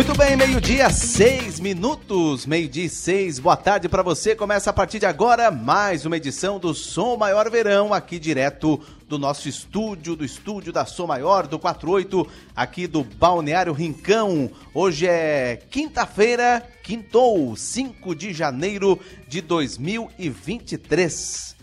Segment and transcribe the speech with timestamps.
[0.00, 3.38] Muito bem, meio-dia, seis minutos, meio-dia seis.
[3.38, 4.34] Boa tarde para você.
[4.34, 9.18] Começa a partir de agora mais uma edição do Som Maior Verão, aqui direto do
[9.18, 12.26] nosso estúdio, do estúdio da Som Maior, do 48,
[12.56, 14.50] aqui do Balneário Rincão.
[14.72, 18.98] Hoje é quinta-feira, quintou, 5 de janeiro
[19.28, 21.56] de 2023.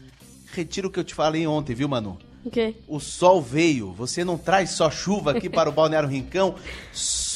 [0.53, 2.19] Retiro o que eu te falei ontem, viu, Manu?
[2.45, 2.75] O quê?
[2.87, 3.91] O sol veio.
[3.93, 6.55] Você não traz só chuva aqui para o Balneário Rincão.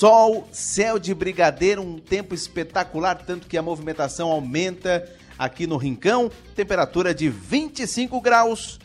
[0.01, 6.31] Sol, céu de brigadeiro, um tempo espetacular, tanto que a movimentação aumenta aqui no Rincão.
[6.55, 8.79] Temperatura de 25 graus.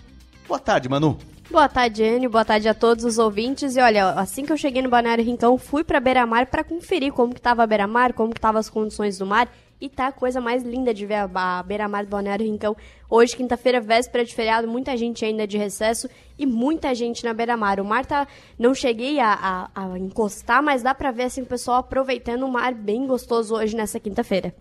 [0.46, 1.16] Boa tarde, Manu.
[1.50, 2.28] Boa tarde, Enio.
[2.28, 3.76] Boa tarde a todos os ouvintes.
[3.76, 7.32] E olha, assim que eu cheguei no Balneário Rincão, fui para Beira-Mar para conferir como
[7.34, 9.48] que tava a Beira-Mar, como que tava as condições do mar.
[9.78, 12.74] E tá a coisa mais linda de ver a beira-mar do Balneário Rincão.
[13.10, 16.08] Hoje, quinta-feira, véspera de feriado, muita gente ainda de recesso
[16.38, 17.78] e muita gente na beira-mar.
[17.78, 18.26] O mar tá.
[18.58, 22.50] Não cheguei a, a, a encostar, mas dá pra ver assim, o pessoal aproveitando o
[22.50, 24.54] mar bem gostoso hoje nessa quinta-feira.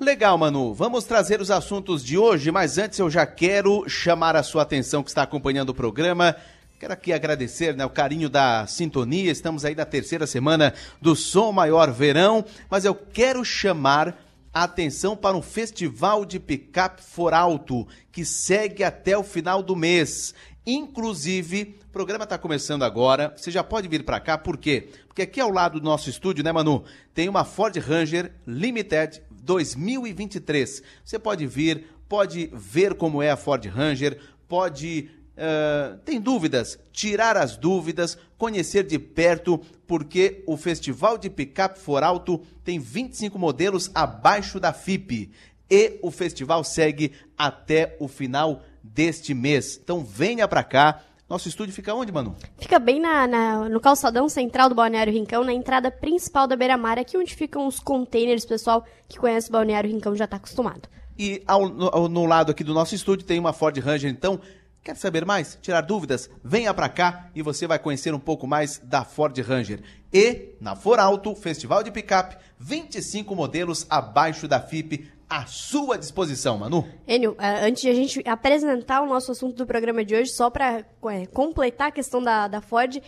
[0.00, 0.74] Legal, Manu.
[0.74, 5.02] Vamos trazer os assuntos de hoje, mas antes eu já quero chamar a sua atenção
[5.02, 6.34] que está acompanhando o programa.
[6.80, 9.30] Quero aqui agradecer né, o carinho da sintonia.
[9.30, 15.36] Estamos aí na terceira semana do Som Maior Verão, mas eu quero chamar atenção para
[15.36, 20.34] um festival de picape for alto que segue até o final do mês.
[20.66, 23.32] Inclusive, o programa está começando agora.
[23.36, 24.88] Você já pode vir para cá, por quê?
[25.06, 26.84] Porque aqui ao lado do nosso estúdio, né, Manu?
[27.14, 30.82] Tem uma Ford Ranger Limited 2023.
[31.04, 36.78] Você pode vir, pode ver como é a Ford Ranger, pode Uh, tem dúvidas?
[36.92, 43.38] Tirar as dúvidas, conhecer de perto, porque o Festival de Pickup For Alto tem 25
[43.38, 45.30] modelos abaixo da FIP.
[45.70, 49.78] E o festival segue até o final deste mês.
[49.82, 51.00] Então venha para cá.
[51.28, 52.34] Nosso estúdio fica onde, Manu?
[52.58, 56.76] Fica bem na, na, no calçadão central do Balneário Rincão, na entrada principal da Beira
[56.76, 60.88] Mar, aqui onde ficam os containers, pessoal que conhece o Balneário Rincão já está acostumado.
[61.16, 64.40] E ao, no, no, lado aqui do nosso estúdio tem uma Ford Ranger, então
[64.82, 65.58] Quer saber mais?
[65.60, 66.30] Tirar dúvidas?
[66.42, 69.82] Venha para cá e você vai conhecer um pouco mais da Ford Ranger.
[70.10, 76.88] E, na Foralto, Festival de Pickup, 25 modelos abaixo da FIP à sua disposição, Manu.
[77.06, 80.48] Enio, eh, antes de a gente apresentar o nosso assunto do programa de hoje, só
[80.48, 83.00] para é, completar a questão da, da Ford,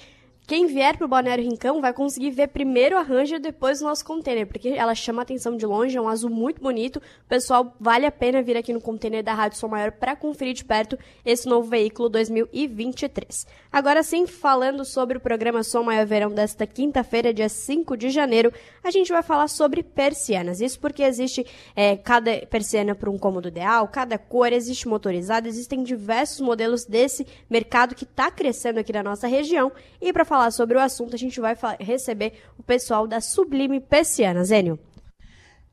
[0.47, 4.47] quem vier pro Balneário Rincão vai conseguir ver primeiro a Ranger, depois o nosso container,
[4.47, 7.01] porque ela chama atenção de longe, é um azul muito bonito.
[7.29, 10.65] Pessoal, vale a pena vir aqui no container da Rádio Som Maior para conferir de
[10.65, 13.47] perto esse novo veículo 2023.
[13.73, 18.53] Agora sim, falando sobre o programa Som Maior Verão desta quinta-feira, dia 5 de janeiro,
[18.83, 20.61] a gente vai falar sobre persianas.
[20.61, 25.85] Isso porque existe é, cada persiana para um cômodo ideal, cada cor, existe motorizada, existem
[25.85, 29.71] diversos modelos desse mercado que está crescendo aqui na nossa região.
[30.01, 34.43] E para falar sobre o assunto, a gente vai receber o pessoal da Sublime Persiana.
[34.43, 34.79] Zênio.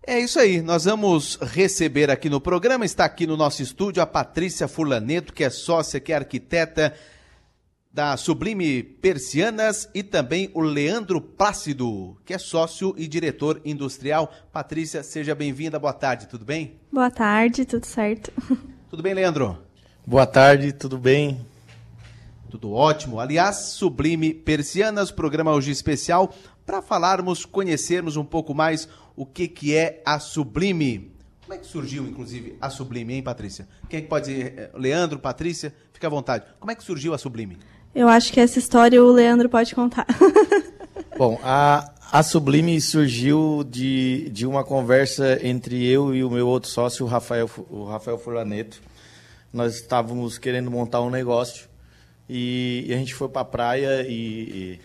[0.05, 4.05] É isso aí, nós vamos receber aqui no programa, está aqui no nosso estúdio a
[4.05, 6.93] Patrícia Furlaneto, que é sócia, que é arquiteta
[7.89, 14.29] da Sublime Persianas e também o Leandro Plácido, que é sócio e diretor industrial.
[14.51, 16.75] Patrícia, seja bem-vinda, boa tarde, tudo bem?
[16.91, 18.29] Boa tarde, tudo certo.
[18.89, 19.55] Tudo bem, Leandro?
[20.03, 21.39] Boa tarde, tudo bem?
[22.49, 23.19] Tudo ótimo.
[23.19, 26.33] Aliás, Sublime Persianas, programa hoje especial
[26.65, 31.11] para falarmos, conhecermos um pouco mais o que, que é a Sublime.
[31.41, 33.67] Como é que surgiu, inclusive, a Sublime, hein, Patrícia?
[33.87, 34.53] Quem é que pode dizer?
[34.57, 36.45] Eh, Leandro, Patrícia, fica à vontade.
[36.59, 37.57] Como é que surgiu a Sublime?
[37.93, 40.07] Eu acho que essa história o Leandro pode contar.
[41.15, 46.69] Bom, a, a Sublime surgiu de, de uma conversa entre eu e o meu outro
[46.69, 48.81] sócio, o Rafael, o Rafael Furlaneto.
[49.53, 51.68] Nós estávamos querendo montar um negócio
[52.29, 54.79] e, e a gente foi para a praia e, e,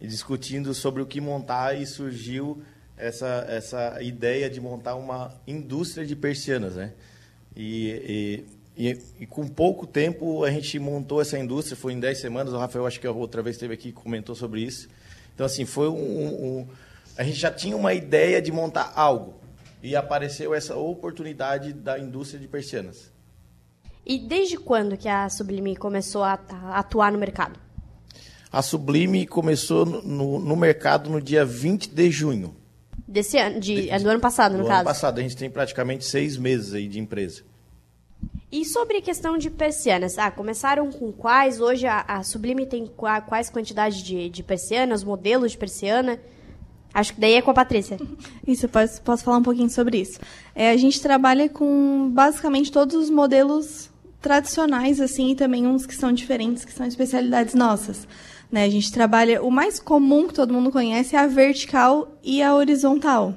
[0.00, 2.62] e, discutindo sobre o que montar e surgiu
[2.96, 6.92] essa, essa ideia de montar uma indústria de persianas, né?
[7.56, 8.44] E,
[8.76, 12.86] e, com pouco tempo a gente montou essa indústria, foi em 10 semanas, o Rafael
[12.86, 14.88] acho que outra vez esteve aqui e comentou sobre isso.
[15.34, 15.94] Então, assim, foi um,
[16.60, 16.68] um,
[17.16, 19.34] A gente já tinha uma ideia de montar algo
[19.82, 23.13] e apareceu essa oportunidade da indústria de persianas.
[24.06, 27.58] E desde quando que a Sublime começou a, a atuar no mercado?
[28.52, 32.54] A Sublime começou no, no, mercado no dia 20 de junho.
[33.08, 34.80] Desse ano, de, de do ano passado, no do caso?
[34.80, 37.42] ano passado, a gente tem praticamente seis meses aí de empresa.
[38.52, 41.60] E sobre a questão de persianas, ah, começaram com quais?
[41.60, 46.20] Hoje a, a Sublime tem quais quantidades de, de persianas, modelos de persiana?
[46.92, 47.98] Acho que daí é com a Patrícia.
[48.46, 50.20] Isso, eu posso, posso falar um pouquinho sobre isso.
[50.54, 53.90] É, a gente trabalha com basicamente todos os modelos
[54.24, 58.08] tradicionais, assim, e também uns que são diferentes, que são especialidades nossas.
[58.50, 58.64] Né?
[58.64, 59.42] A gente trabalha.
[59.42, 63.34] O mais comum que todo mundo conhece é a vertical e a horizontal,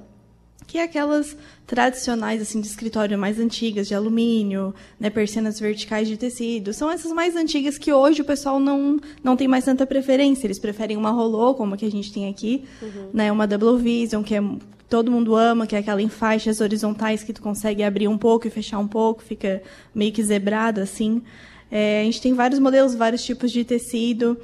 [0.68, 1.36] que é aquelas
[1.66, 6.74] tradicionais assim de escritório mais antigas de alumínio, né, persianas verticais de tecido.
[6.74, 10.46] São essas mais antigas que hoje o pessoal não não tem mais tanta preferência.
[10.46, 13.10] Eles preferem uma rolô, como a que a gente tem aqui, uhum.
[13.14, 14.44] né, uma double vision que é
[14.90, 18.48] todo mundo ama, que é aquela em faixas horizontais que tu consegue abrir um pouco
[18.48, 19.62] e fechar um pouco, fica
[19.96, 21.22] meio que zebrado assim.
[21.70, 24.38] É, a gente tem vários modelos, vários tipos de tecido.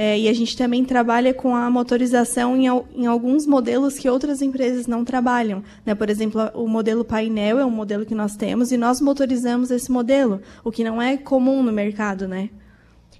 [0.00, 4.40] É, e a gente também trabalha com a motorização em, em, alguns modelos que outras
[4.40, 5.60] empresas não trabalham.
[5.84, 5.92] Né?
[5.92, 9.90] Por exemplo, o modelo painel é um modelo que nós temos e nós motorizamos esse
[9.90, 12.28] modelo, o que não é comum no mercado.
[12.28, 12.48] Né?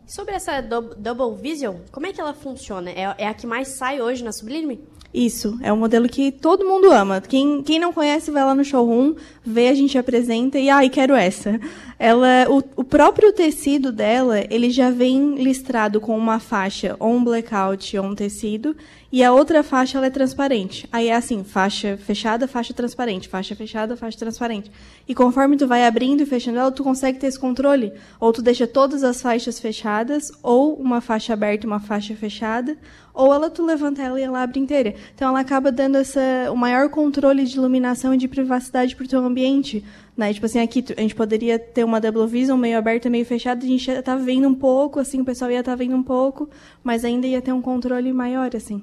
[0.07, 2.91] Sobre essa Double Vision, como é que ela funciona?
[2.93, 4.81] É, é a que mais sai hoje na Sublime?
[5.13, 7.21] Isso, é um modelo que todo mundo ama.
[7.21, 9.15] Quem, quem não conhece, vai lá no showroom,
[9.45, 11.59] vê, a gente apresenta e, ai, quero essa.
[11.99, 17.25] Ela, o, o próprio tecido dela, ele já vem listrado com uma faixa, ou um
[17.25, 18.77] blackout, ou um tecido,
[19.11, 20.87] e a outra faixa ela é transparente.
[20.93, 24.71] Aí é assim, faixa fechada, faixa transparente, faixa fechada, faixa transparente.
[25.09, 27.93] E conforme tu vai abrindo e fechando ela, tu consegue ter esse controle.
[28.21, 32.77] Ou tu deixa todas as faixas fechadas, ou uma faixa aberta e uma faixa fechada,
[33.15, 34.95] ou ela tu levanta ela e ela abre inteira.
[35.15, 36.21] Então ela acaba dando essa,
[36.53, 39.83] o maior controle de iluminação e de privacidade para o teu ambiente.
[40.19, 40.35] Né?
[40.35, 43.69] Tipo assim, aqui a gente poderia ter uma double vision meio aberta, meio fechada, a
[43.69, 46.03] gente ia estar tá vendo um pouco, assim, o pessoal ia estar tá vendo um
[46.03, 46.51] pouco,
[46.83, 48.83] mas ainda ia ter um controle maior, assim.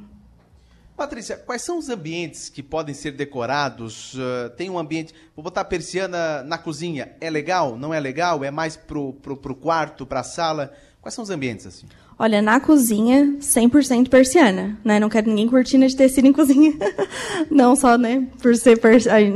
[0.95, 4.13] Patrícia, quais são os ambientes que podem ser decorados?
[4.13, 5.13] Uh, tem um ambiente.
[5.35, 7.17] Vou botar a persiana na cozinha.
[7.19, 7.77] É legal?
[7.77, 8.41] Não é legal?
[8.41, 10.71] É mais pro, pro, pro quarto, pra sala?
[11.01, 11.85] Quais são os ambientes assim?
[12.17, 14.99] Olha, na cozinha, 100% persiana, né?
[15.01, 16.73] Não quero ninguém cortina de tecido em cozinha.
[17.51, 18.79] Não só, né, por ser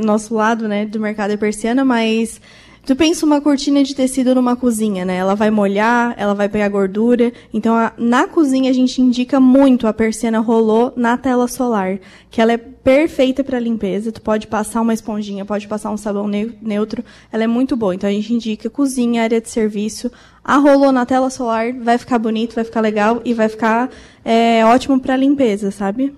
[0.02, 2.40] nosso lado, né, do mercado é persiana, mas
[2.84, 5.16] Tu pensa uma cortina de tecido numa cozinha, né?
[5.16, 7.30] Ela vai molhar, ela vai pegar gordura.
[7.52, 11.98] Então, a, na cozinha a gente indica muito a persiana rolô na tela solar,
[12.30, 14.10] que ela é perfeita para limpeza.
[14.10, 17.04] Tu pode passar uma esponjinha, pode passar um sabão neutro.
[17.30, 17.94] Ela é muito boa.
[17.94, 20.10] Então a gente indica cozinha, área de serviço.
[20.42, 23.90] A rolô na tela solar vai ficar bonito, vai ficar legal e vai ficar
[24.24, 26.14] é, ótimo para limpeza, sabe?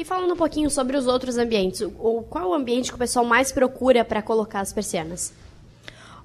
[0.00, 3.22] E falando um pouquinho sobre os outros ambientes, o, qual o ambiente que o pessoal
[3.22, 5.30] mais procura para colocar as persianas?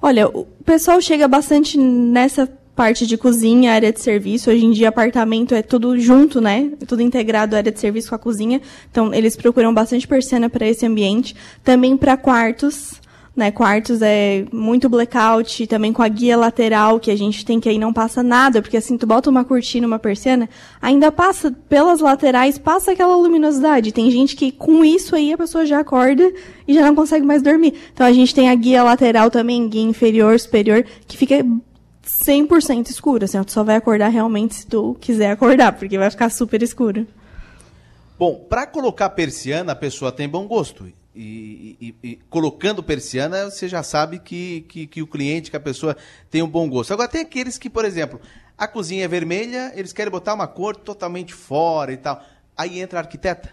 [0.01, 4.49] Olha, o pessoal chega bastante nessa parte de cozinha, área de serviço.
[4.49, 6.71] Hoje em dia, apartamento é tudo junto, né?
[6.81, 8.61] É tudo integrado, área de serviço com a cozinha.
[8.89, 11.35] Então, eles procuram bastante persiana para esse ambiente.
[11.61, 13.01] Também para quartos
[13.35, 17.67] né, quartos é muito blackout, também com a guia lateral, que a gente tem que
[17.67, 20.49] aí não passa nada, porque assim, tu bota uma cortina, uma persiana,
[20.81, 23.91] ainda passa pelas laterais, passa aquela luminosidade.
[23.91, 26.31] Tem gente que com isso aí a pessoa já acorda
[26.65, 27.73] e já não consegue mais dormir.
[27.93, 31.45] Então a gente tem a guia lateral também, guia inferior, superior, que fica
[32.05, 36.29] 100% escura, assim, tu só vai acordar realmente se tu quiser acordar, porque vai ficar
[36.29, 37.05] super escuro.
[38.17, 40.87] Bom, para colocar persiana, a pessoa tem bom gosto.
[41.15, 45.61] E, e, e, colocando persiana, você já sabe que, que, que, o cliente, que a
[45.61, 45.95] pessoa
[46.29, 46.93] tem um bom gosto.
[46.93, 48.19] Agora, tem aqueles que, por exemplo,
[48.57, 52.21] a cozinha é vermelha, eles querem botar uma cor totalmente fora e tal.
[52.57, 53.49] Aí entra a arquiteta?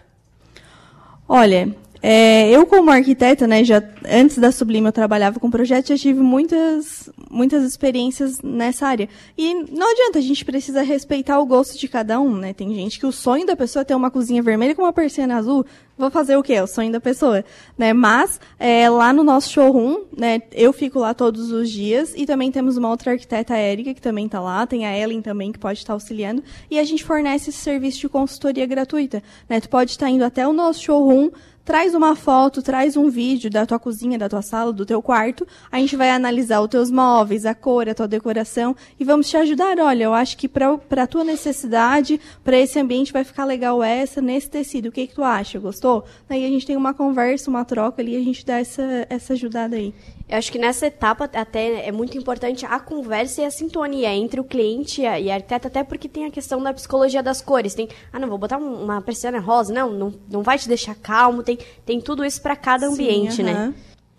[1.27, 1.73] Olha,
[2.05, 6.19] é, eu como arquiteta, né, já antes da Sublime eu trabalhava com projetos, já tive
[6.19, 9.07] muitas muitas experiências nessa área.
[9.37, 12.53] E não adianta, a gente precisa respeitar o gosto de cada um, né?
[12.53, 15.37] Tem gente que o sonho da pessoa é ter uma cozinha vermelha com uma persiana
[15.37, 15.65] azul.
[15.97, 16.53] Vou fazer o quê?
[16.53, 17.45] É o sonho da pessoa,
[17.77, 17.93] né?
[17.93, 22.51] Mas é, lá no nosso showroom, né, eu fico lá todos os dias e também
[22.51, 25.59] temos uma outra arquiteta, a Érica, que também está lá, tem a Ellen também que
[25.59, 29.61] pode estar auxiliando e a gente fornece esse serviço de consultoria gratuita, né?
[29.61, 31.29] Tu pode estar indo até o nosso showroom
[31.65, 35.47] traz uma foto, traz um vídeo da tua cozinha, da tua sala, do teu quarto.
[35.71, 39.37] A gente vai analisar os teus móveis, a cor, a tua decoração e vamos te
[39.37, 39.79] ajudar.
[39.79, 44.21] Olha, eu acho que para a tua necessidade, para esse ambiente vai ficar legal essa
[44.21, 44.87] nesse tecido.
[44.87, 45.59] O que que tu acha?
[45.59, 46.03] Gostou?
[46.29, 49.75] Aí a gente tem uma conversa, uma troca ali, a gente dá essa essa ajudada
[49.75, 49.93] aí.
[50.27, 54.39] Eu acho que nessa etapa até é muito importante a conversa e a sintonia entre
[54.39, 57.41] o cliente e a, e a arquiteta, até porque tem a questão da psicologia das
[57.41, 57.75] cores.
[57.75, 61.43] Tem, ah, não, vou botar uma persiana rosa, não, não, não vai te deixar calmo,
[61.43, 61.52] tem,
[61.85, 63.67] tem tudo isso para cada ambiente, Sim, uh -huh.
[63.67, 63.73] né?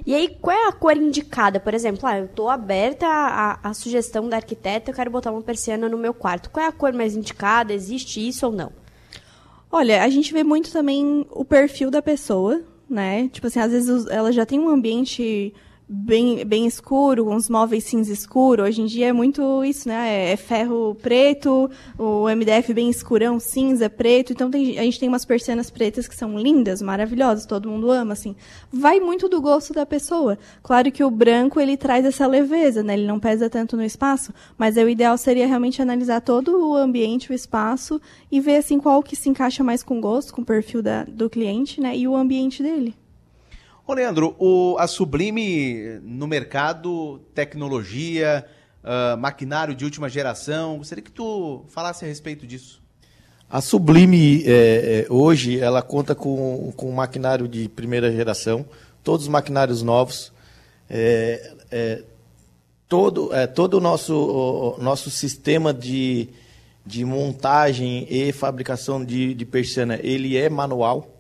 [0.07, 1.59] E aí, qual é a cor indicada?
[1.59, 5.41] Por exemplo, ah, eu estou aberta à, à, sugestão da arquiteta, eu quero botar uma
[5.41, 6.51] persiana no meu quarto.
[6.51, 7.73] Qual é a cor mais indicada?
[7.73, 8.71] Existe isso ou não?
[9.73, 13.29] Olha, a gente vê muito também o perfil da pessoa, né?
[13.29, 15.55] Tipo assim, às vezes ela já tem um ambiente
[15.89, 18.63] bem, bem escuro, os móveis cinza escuro.
[18.63, 20.09] Hoje em dia é muito isso, né?
[20.09, 24.33] É, é ferro preto, o MDF bem escurão, cinza, preto.
[24.33, 28.13] Então tem, a gente tem umas persianas pretas que são lindas, maravilhosas, todo mundo ama,
[28.13, 28.35] assim.
[28.73, 30.39] Vai muito do gosto da pessoa.
[30.63, 32.95] Claro que o branco ele traz essa leveza, né?
[32.95, 36.77] Ele não pesa tanto no espaço, mas é, o ideal seria realmente analisar todo o
[36.77, 38.01] ambiente, o espaço
[38.31, 41.05] e ver assim qual que se encaixa mais com o gosto, com o perfil da,
[41.05, 41.97] do cliente, né?
[41.97, 42.95] E o ambiente dele.
[43.87, 48.43] Ô, Leandro, o, a Sublime no mercado, tecnologia,
[48.83, 52.83] uh, maquinário de última geração, gostaria que tu falasse a respeito disso.
[53.51, 58.65] A Sublime, é, é, hoje, ela conta com, com maquinário de primeira geração,
[59.03, 60.33] todos os maquinários novos,
[60.89, 62.03] é, é
[62.89, 66.31] todo, é, todo o nosso, nosso sistema de,
[66.87, 71.14] de montagem e fabricação de, de persiana, ele é manual,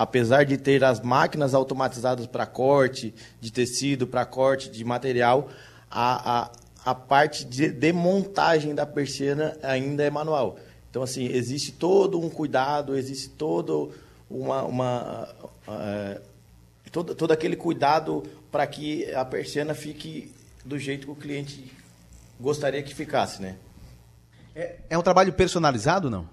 [0.00, 5.50] apesar de ter as máquinas automatizadas para corte de tecido, para corte de material,
[5.90, 6.50] a, a,
[6.86, 10.58] a parte de, montagem da persiana ainda é manual.
[10.88, 13.92] Então, assim, existe todo um cuidado, existe todo
[14.30, 15.28] uma, uma
[15.68, 16.20] uh,
[16.90, 20.32] todo, todo aquele cuidado para que a persiana fique
[20.64, 21.70] do jeito que o cliente
[22.40, 23.56] gostaria que ficasse, né?
[24.56, 26.26] É, é um trabalho personalizado, não?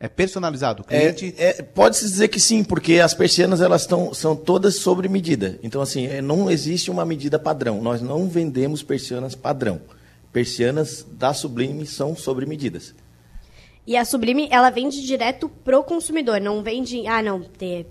[0.00, 0.82] É personalizado.
[0.82, 1.34] O cliente...
[1.36, 5.58] É, é, Pode-se dizer que sim, porque as persianas elas tão, são todas sobre medida.
[5.62, 7.82] Então, assim, é, não existe uma medida padrão.
[7.82, 9.80] Nós não vendemos persianas padrão.
[10.32, 12.94] Persianas da Sublime são sobre medidas.
[13.88, 17.42] E a Sublime, ela vende direto pro consumidor, não vende, ah, não,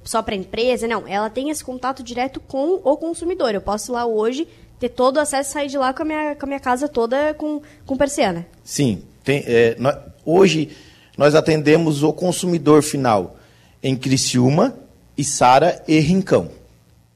[0.03, 1.07] só para empresa, não.
[1.07, 3.53] Ela tem esse contato direto com o consumidor.
[3.55, 4.47] Eu posso ir lá hoje,
[4.79, 6.87] ter todo o acesso e sair de lá com a minha, com a minha casa
[6.87, 8.45] toda com, com persiana.
[8.63, 9.01] Sim.
[9.23, 10.69] Tem, é, nós, hoje
[11.17, 13.37] nós atendemos o consumidor final
[13.81, 14.77] em Criciúma,
[15.17, 16.51] Içara e Rincão.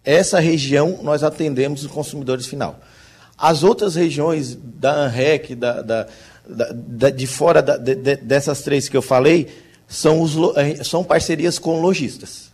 [0.03, 2.79] Essa região nós atendemos os consumidores final.
[3.38, 6.08] As outras regiões da ANREC, da, da,
[6.48, 9.48] da, de fora de, dessas três que eu falei,
[9.88, 12.51] são, os, eh, são parcerias com lojistas.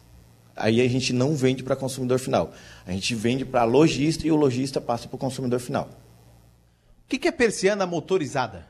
[0.55, 2.51] Aí a gente não vende para consumidor final.
[2.85, 5.87] A gente vende para lojista e o lojista passa para o consumidor final.
[7.05, 8.65] O que, que é persiana motorizada?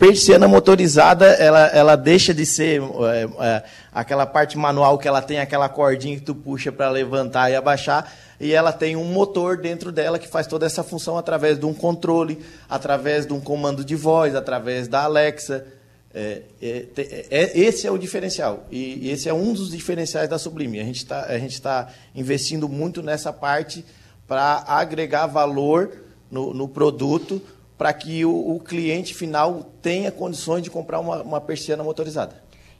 [0.00, 5.38] Persiana motorizada, ela, ela deixa de ser é, é, aquela parte manual que ela tem
[5.38, 9.92] aquela cordinha que tu puxa para levantar e abaixar, e ela tem um motor dentro
[9.92, 13.94] dela que faz toda essa função através de um controle, através de um comando de
[13.94, 15.66] voz, através da Alexa.
[16.14, 16.86] É, é,
[17.30, 20.80] é, esse é o diferencial, e, e, esse é um dos diferenciais da Sublime.
[20.80, 21.24] A gente está
[21.62, 23.84] tá investindo muito nessa parte
[24.26, 25.92] para agregar valor
[26.30, 27.42] no, no produto
[27.80, 32.34] para que o, o, cliente final tenha condições de comprar uma, uma persiana motorizada.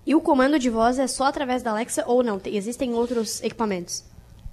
[0.07, 2.38] E o comando de voz é só através da Alexa ou não?
[2.45, 4.04] Existem outros equipamentos?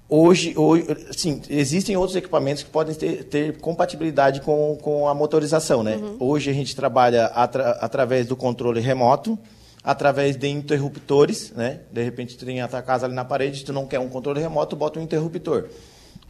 [0.08, 5.82] Hoje, hoje sim, existem outros equipamentos que podem ter, ter compatibilidade com, com a motorização,
[5.82, 5.96] né?
[5.96, 6.16] Uhum.
[6.18, 9.38] Hoje a gente trabalha atra, através do controle remoto,
[9.84, 11.80] através de interruptores, né?
[11.92, 14.40] De repente tu tem a tua casa ali na parede, tu não quer um controle
[14.40, 15.68] remoto, bota um interruptor.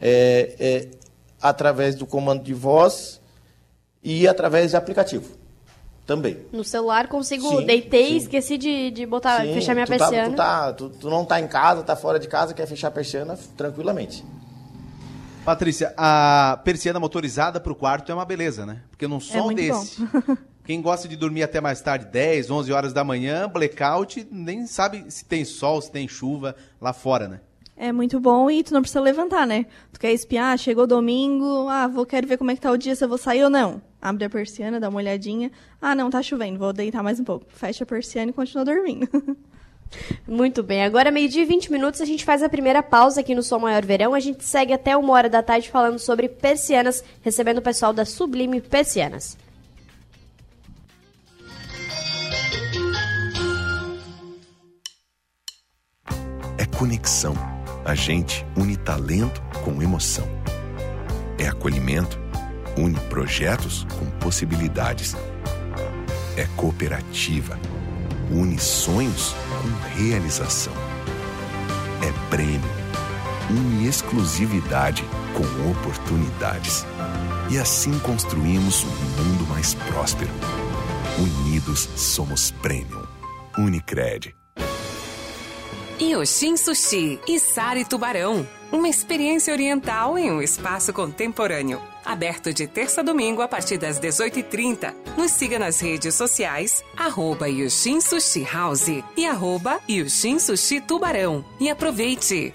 [0.02, 0.88] É, é,
[1.40, 3.17] através do comando de voz,
[4.08, 5.36] e através de aplicativo
[6.06, 6.38] também.
[6.50, 8.16] No celular consigo, sim, deitei, sim.
[8.16, 10.34] esqueci de, de botar, sim, fechar minha tu persiana.
[10.34, 12.88] Tá, tu, tá, tu, tu, não está em casa, está fora de casa, quer fechar
[12.88, 14.24] a persiana tranquilamente.
[15.44, 18.80] Patrícia, a persiana motorizada para o quarto é uma beleza, né?
[18.88, 20.02] Porque num som é desse,
[20.64, 25.04] quem gosta de dormir até mais tarde, 10, 11 horas da manhã, blackout, nem sabe
[25.10, 27.40] se tem sol, se tem chuva lá fora, né?
[27.76, 29.66] É muito bom e tu não precisa levantar, né?
[29.92, 32.96] Tu quer espiar, chegou domingo, ah, vou quero ver como é que tá o dia,
[32.96, 33.80] se eu vou sair ou não.
[34.00, 35.50] Abre a persiana, dá uma olhadinha.
[35.80, 37.46] Ah, não, tá chovendo, vou deitar mais um pouco.
[37.48, 39.08] Fecha a persiana e continua dormindo.
[40.26, 43.42] Muito bem, agora meio-dia e 20 minutos, a gente faz a primeira pausa aqui no
[43.42, 44.14] Sol Maior Verão.
[44.14, 48.04] A gente segue até uma hora da tarde falando sobre persianas, recebendo o pessoal da
[48.04, 49.36] Sublime Persianas.
[56.58, 57.34] É conexão
[57.88, 60.28] a gente une talento com emoção.
[61.38, 62.20] É acolhimento,
[62.78, 65.16] une projetos com possibilidades.
[66.36, 67.58] É cooperativa,
[68.30, 70.72] une sonhos com realização.
[72.00, 72.70] É prêmio,
[73.50, 75.02] une exclusividade
[75.34, 76.86] com oportunidades.
[77.50, 80.30] E assim construímos um mundo mais próspero.
[81.18, 83.02] Unidos somos Premium.
[83.56, 84.36] Unicred.
[86.00, 88.46] Yoshin Sushi e Sari Tubarão.
[88.70, 91.80] Uma experiência oriental em um espaço contemporâneo.
[92.08, 94.94] Aberto de terça a domingo a partir das 18h30.
[95.14, 101.44] Nos siga nas redes sociais, arroba Yoshin Sushi House e arroba Yoshin Sushi Tubarão.
[101.60, 102.54] E aproveite!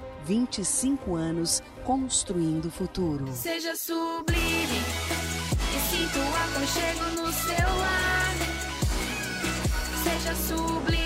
[0.25, 3.27] 25 anos construindo o futuro.
[3.33, 4.81] Seja sublime
[5.73, 8.35] e sinta o aconchego no seu lar.
[10.03, 11.00] Seja sublime,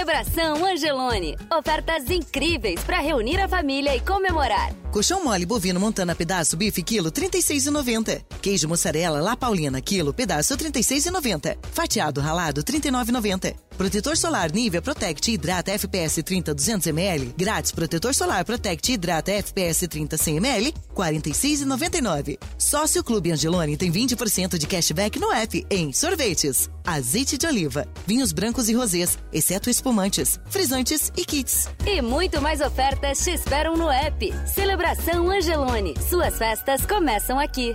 [0.00, 1.36] Celebração Angelone.
[1.54, 4.72] Ofertas incríveis para reunir a família e comemorar.
[4.90, 8.22] Colchão mole bovino montana pedaço bife quilo 36,90.
[8.40, 11.58] Queijo mussarela La Paulina quilo pedaço 36,90.
[11.70, 13.54] Fatiado ralado 39,90.
[13.80, 17.32] Protetor solar Nivea Protect Hidrata FPS 30 200 ml.
[17.34, 22.36] Grátis protetor solar Protect Hidrata FPS 30 100 ml 46,99.
[22.58, 28.32] Sócio Clube Angelone tem 20% de cashback no app em sorvetes, azeite de oliva, vinhos
[28.32, 31.70] brancos e rosés, exceto espumantes, frisantes e kits.
[31.86, 34.30] E muito mais ofertas te esperam no app.
[34.46, 35.94] Celebração Angelone.
[36.06, 37.74] Suas festas começam aqui.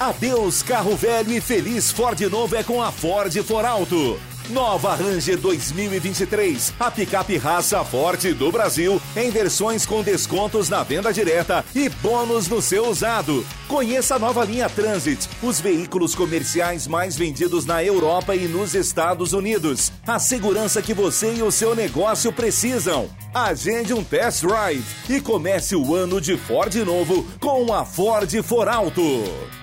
[0.00, 4.18] Adeus carro velho e feliz Ford novo é com a Ford For Alto.
[4.48, 11.12] Nova Ranger 2023, a picape raça forte do Brasil, em versões com descontos na venda
[11.12, 13.46] direta e bônus no seu usado.
[13.68, 19.34] Conheça a nova linha Transit, os veículos comerciais mais vendidos na Europa e nos Estados
[19.34, 19.92] Unidos.
[20.06, 23.10] A segurança que você e o seu negócio precisam.
[23.34, 28.66] Agende um test drive e comece o ano de Ford novo com a Ford For
[28.66, 29.59] Alto.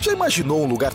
[0.00, 0.94] Já imaginou um lugar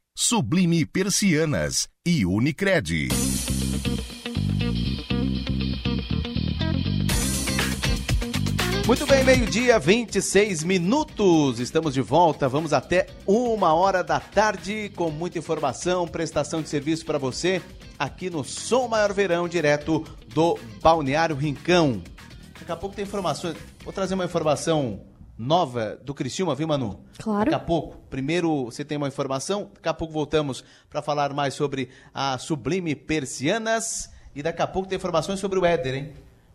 [0.13, 3.07] Sublime Persianas e Unicred.
[8.85, 11.59] Muito bem, meio-dia, 26 minutos.
[11.59, 12.49] Estamos de volta.
[12.49, 17.61] Vamos até uma hora da tarde com muita informação, prestação de serviço para você
[17.97, 22.03] aqui no Som Maior Verão, direto do Balneário Rincão.
[22.59, 23.55] Daqui a pouco tem informações.
[23.83, 24.99] Vou trazer uma informação
[25.45, 26.99] nova do Criciúma, viu, Manu?
[27.17, 27.49] Claro.
[27.49, 27.97] Daqui a pouco.
[28.09, 32.93] Primeiro você tem uma informação, daqui a pouco voltamos para falar mais sobre a Sublime
[32.95, 36.13] Persianas e daqui a pouco tem informações sobre o Éder, hein?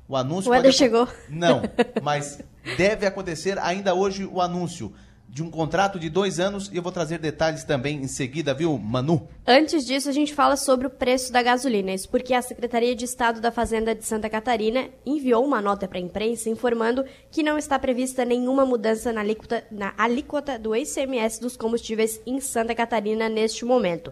[0.08, 1.08] O anúncio O Éder pode- chegou.
[1.28, 1.62] Não,
[2.00, 2.38] mas
[2.76, 4.92] deve acontecer ainda hoje o anúncio
[5.36, 8.78] de um contrato de dois anos e eu vou trazer detalhes também em seguida, viu,
[8.78, 9.28] Manu?
[9.46, 11.92] Antes disso, a gente fala sobre o preço da gasolina.
[11.92, 15.98] Isso porque a Secretaria de Estado da Fazenda de Santa Catarina enviou uma nota para
[15.98, 21.38] a imprensa informando que não está prevista nenhuma mudança na alíquota, na alíquota do ICMS
[21.38, 24.10] dos combustíveis em Santa Catarina neste momento.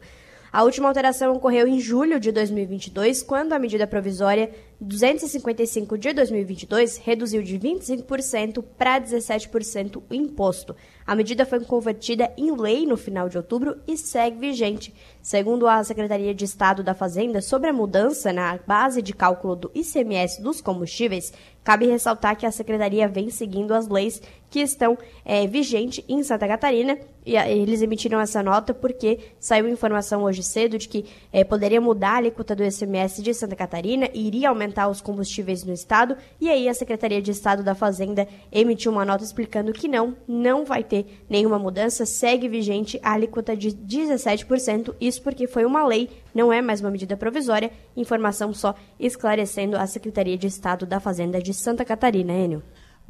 [0.54, 4.52] A última alteração ocorreu em julho de 2022, quando a medida provisória
[4.84, 10.76] 255 de 2022 reduziu de 25% para 17% o imposto.
[11.06, 14.94] A medida foi convertida em lei no final de outubro e segue vigente.
[15.22, 19.70] Segundo a Secretaria de Estado da Fazenda, sobre a mudança na base de cálculo do
[19.74, 24.20] ICMS dos combustíveis, cabe ressaltar que a Secretaria vem seguindo as leis
[24.50, 30.22] que estão eh, vigentes em Santa Catarina e eles emitiram essa nota porque saiu informação
[30.22, 34.26] hoje cedo de que eh, poderia mudar a alíquota do ICMS de Santa Catarina e
[34.26, 36.16] iria aumentar os combustíveis no estado.
[36.40, 40.64] E aí a Secretaria de Estado da Fazenda emitiu uma nota explicando que não, não
[40.64, 44.94] vai ter nenhuma mudança, segue vigente a alíquota de 17%.
[45.00, 47.70] Isso porque foi uma lei, não é mais uma medida provisória.
[47.96, 52.62] Informação só esclarecendo a Secretaria de Estado da Fazenda de Santa Catarina, Enio.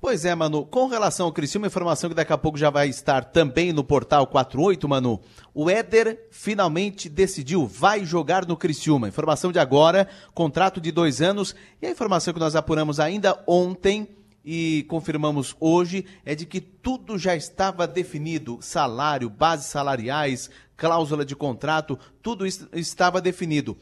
[0.04, 0.66] Pois é, Manu.
[0.66, 4.26] Com relação ao Criciúma, informação que daqui a pouco já vai estar também no portal
[4.26, 5.18] 48, Manu.
[5.54, 9.08] O Éder finalmente decidiu, vai jogar no Criciúma.
[9.08, 11.56] Informação de agora, contrato de dois anos.
[11.80, 14.06] E a informação que nós apuramos ainda ontem
[14.44, 21.34] e confirmamos hoje é de que tudo já estava definido: salário, bases salariais, cláusula de
[21.34, 23.74] contrato, tudo estava definido.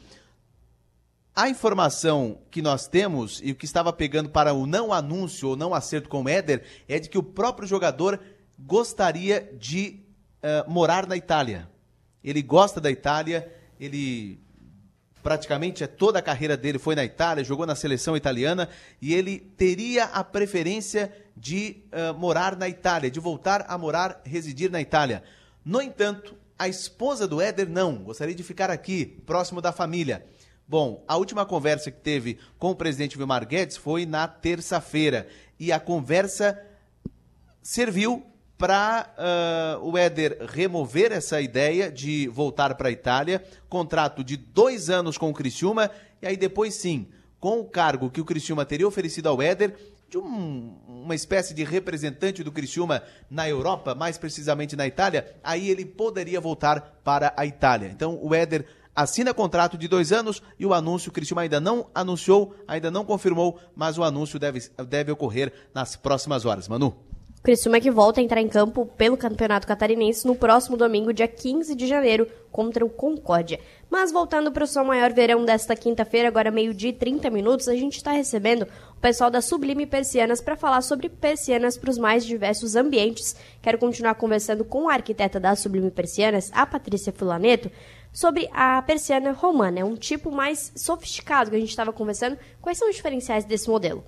[1.35, 5.55] A informação que nós temos e o que estava pegando para o não anúncio ou
[5.55, 8.19] não acerto com o Éder é de que o próprio jogador
[8.59, 9.99] gostaria de
[10.43, 11.67] eh, morar na Itália.
[12.23, 14.39] Ele gosta da Itália, ele
[15.23, 18.69] praticamente é toda a carreira dele foi na Itália, jogou na seleção italiana
[19.01, 24.69] e ele teria a preferência de eh, morar na Itália, de voltar a morar, residir
[24.69, 25.23] na Itália.
[25.65, 30.23] No entanto, a esposa do Éder não, gostaria de ficar aqui, próximo da família.
[30.67, 35.27] Bom, a última conversa que teve com o presidente Vilmar Guedes foi na terça-feira.
[35.59, 36.59] E a conversa
[37.61, 38.25] serviu
[38.57, 39.09] para
[39.81, 43.43] uh, o Éder remover essa ideia de voltar para a Itália.
[43.67, 45.91] Contrato de dois anos com o Criciúma.
[46.21, 47.07] E aí depois sim,
[47.39, 49.75] com o cargo que o Criciúma teria oferecido ao Éder,
[50.09, 55.69] de um- uma espécie de representante do Criciúma na Europa, mais precisamente na Itália, aí
[55.69, 57.89] ele poderia voltar para a Itália.
[57.89, 62.55] Então o Éder assina contrato de dois anos e o anúncio, o ainda não anunciou,
[62.67, 66.67] ainda não confirmou, mas o anúncio deve, deve ocorrer nas próximas horas.
[66.67, 66.95] Manu.
[67.43, 71.75] Criciúma que volta a entrar em campo pelo Campeonato Catarinense no próximo domingo, dia 15
[71.75, 73.59] de janeiro, contra o Concórdia.
[73.89, 77.75] Mas voltando para o Som Maior Verão desta quinta-feira, agora meio-dia e 30 minutos, a
[77.75, 82.25] gente está recebendo o pessoal da Sublime Persianas para falar sobre persianas para os mais
[82.25, 83.35] diversos ambientes.
[83.61, 87.69] Quero continuar conversando com a arquiteta da Sublime Persianas, a Patrícia Fulaneto,
[88.13, 89.79] sobre a persiana romana.
[89.79, 92.37] É um tipo mais sofisticado que a gente estava conversando.
[92.61, 94.03] Quais são os diferenciais desse modelo?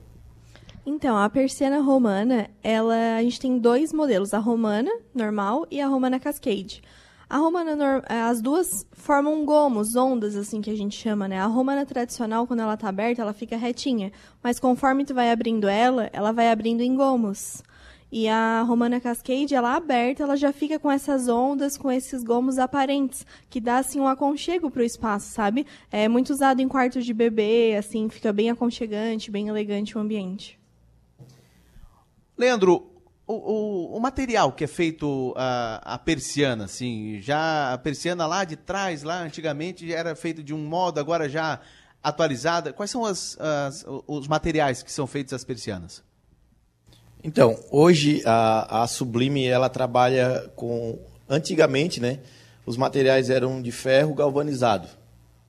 [0.86, 5.88] Então, a persiana romana, ela, a gente tem dois modelos, a romana normal e a
[5.88, 6.84] romana cascade.
[7.28, 11.40] A romana, as duas formam gomos, ondas, assim que a gente chama, né?
[11.40, 14.12] A romana tradicional, quando ela tá aberta, ela fica retinha.
[14.44, 17.64] Mas conforme tu vai abrindo ela, ela vai abrindo em gomos.
[18.12, 22.58] E a romana cascade, ela aberta, ela já fica com essas ondas, com esses gomos
[22.58, 25.66] aparentes, que dá, assim, um aconchego pro espaço, sabe?
[25.92, 30.58] É muito usado em quartos de bebê, assim, fica bem aconchegante, bem elegante o ambiente.
[32.38, 32.92] Leandro,
[33.28, 38.44] o, o- o material que é feito a, a persiana, assim, já a persiana lá
[38.44, 41.60] de trás, lá antigamente era feito de um modo, agora já
[42.04, 42.72] atualizada.
[42.72, 46.04] Quais são as- as- os materiais que são feitos as persianas?
[47.28, 51.00] Então, hoje a, a Sublime ela trabalha com.
[51.28, 52.20] Antigamente, né?
[52.68, 54.88] Os materiais eram de ferro galvanizado.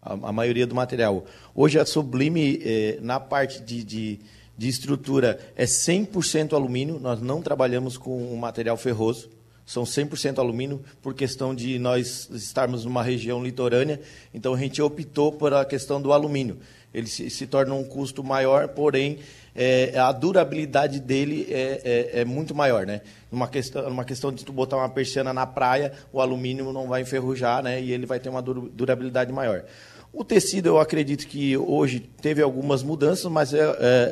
[0.00, 1.26] a, a maioria do material.
[1.54, 4.20] Hoje a Sublime, eh, na parte de, de,
[4.56, 9.28] de estrutura, é 100% alumínio, nós não trabalhamos com material ferroso,
[9.66, 14.00] são 100% alumínio por questão de nós estarmos numa região litorânea,
[14.32, 16.58] então a gente optou por a questão do alumínio.
[16.94, 19.18] Ele se, se torna um custo maior, porém
[19.54, 23.00] é, a durabilidade dele é, é, é, muito maior, né?
[23.30, 27.02] Numa questão, numa questão de tu botar uma persiana na praia, o alumínio não vai
[27.02, 27.82] enferrujar, né?
[27.82, 29.64] E ele vai ter uma dur- durabilidade maior.
[30.12, 33.60] O tecido, eu acredito que hoje teve algumas mudanças, mas é,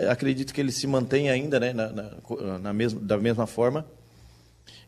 [0.03, 1.73] é, acredito que ele se mantém ainda, né?
[1.73, 3.87] Na, na, na mesma, da mesma forma.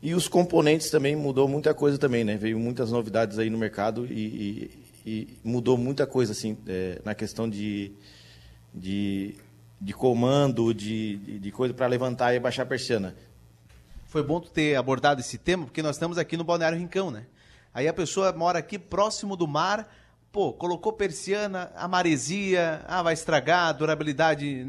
[0.07, 2.37] E os componentes também mudou muita coisa também, né?
[2.37, 4.71] Veio muitas novidades aí no mercado e,
[5.05, 7.91] e, e mudou muita coisa assim é, na questão de,
[8.73, 9.35] de,
[9.81, 13.17] de comando, de, de, coisa para levantar e baixar a persiana.
[14.07, 17.27] Foi bom tu ter abordado esse tema, porque nós estamos aqui no Balneário Rincão, né?
[17.75, 19.93] Aí a pessoa mora aqui próximo do mar,
[20.31, 24.65] pô, colocou persiana, a maresia, ah, vai estragar, durabilidade,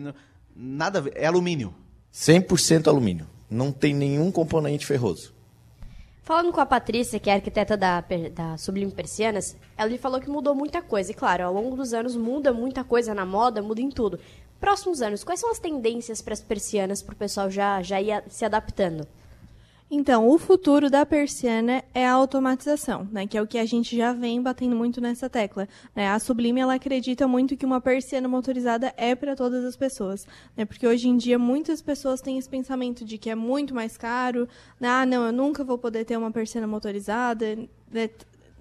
[0.55, 1.75] nada é alumínio.
[2.11, 3.36] 100% alumínio.
[3.49, 5.33] Não tem nenhum componente ferroso.
[6.21, 10.29] Falando com a Patrícia, que é arquiteta da, da Sublime Persianas, ela lhe falou que
[10.29, 11.11] mudou muita coisa.
[11.11, 14.19] E claro, ao longo dos anos muda muita coisa na moda, muda em tudo.
[14.59, 18.23] Próximos anos, quais são as tendências para as persianas para o pessoal já, já ir
[18.27, 19.07] se adaptando?
[19.89, 23.95] Então, o futuro da persiana é a automatização, né, que é o que a gente
[23.95, 25.67] já vem batendo muito nessa tecla.
[25.95, 26.09] né.
[26.09, 30.65] A Sublime ela acredita muito que uma persiana motorizada é para todas as pessoas, né,
[30.65, 34.47] porque hoje em dia muitas pessoas têm esse pensamento de que é muito mais caro,
[34.77, 37.55] né, ah, não, eu nunca vou poder ter uma persiana motorizada.
[37.91, 38.09] né.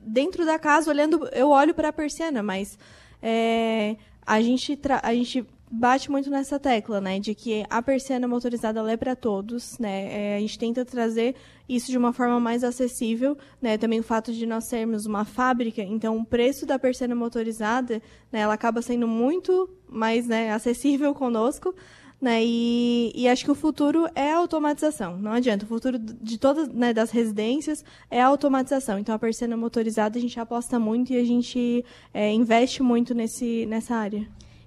[0.08, 2.78] Dentro da casa, olhando, eu olho para a persiana, mas
[3.20, 8.81] é, a gente a gente bate muito nessa tecla, né, de que a persiana motorizada
[8.90, 11.35] é para todos, né, é, a gente tenta trazer
[11.68, 15.83] isso de uma forma mais acessível, né, também o fato de nós sermos uma fábrica,
[15.83, 18.00] então o preço da persiana motorizada,
[18.31, 21.74] né, ela acaba sendo muito mais, né, acessível conosco,
[22.20, 26.38] né, e, e acho que o futuro é a automatização, não adianta, o futuro de
[26.38, 31.12] todas, né, das residências é a automatização, então a persiana motorizada a gente aposta muito
[31.12, 34.26] e a gente é, investe muito nesse, nessa área.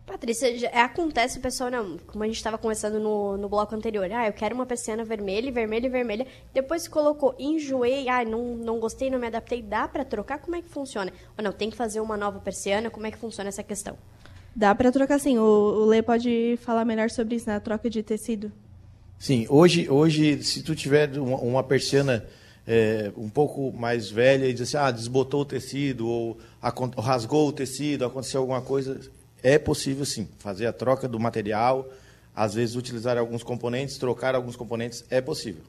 [0.09, 3.75] Patrícia, já- é, acontece o pessoal, não, como a gente estava conversando no, no bloco
[3.75, 8.55] anterior, ah, eu quero uma persiana vermelha, vermelha e vermelha, depois colocou, enjoei, ah, não,
[8.55, 10.39] não gostei, não me adaptei, dá para trocar?
[10.39, 11.13] Como é que funciona?
[11.37, 13.95] Ou não, tem que fazer uma nova persiana, como é que funciona essa questão?
[14.55, 18.01] Dá para trocar sim, o, o Lê pode falar melhor sobre isso, na troca de
[18.01, 18.51] tecido.
[19.19, 22.25] Sim, hoje, hoje se tu tiver uma, uma persiana
[22.67, 26.37] é, um pouco mais velha e diz assim, ah, desbotou o tecido ou
[26.97, 28.99] rasgou o tecido, aconteceu alguma coisa,
[29.43, 31.87] é possível sim fazer a troca do material,
[32.35, 35.63] às vezes utilizar alguns componentes, trocar alguns componentes, é possível.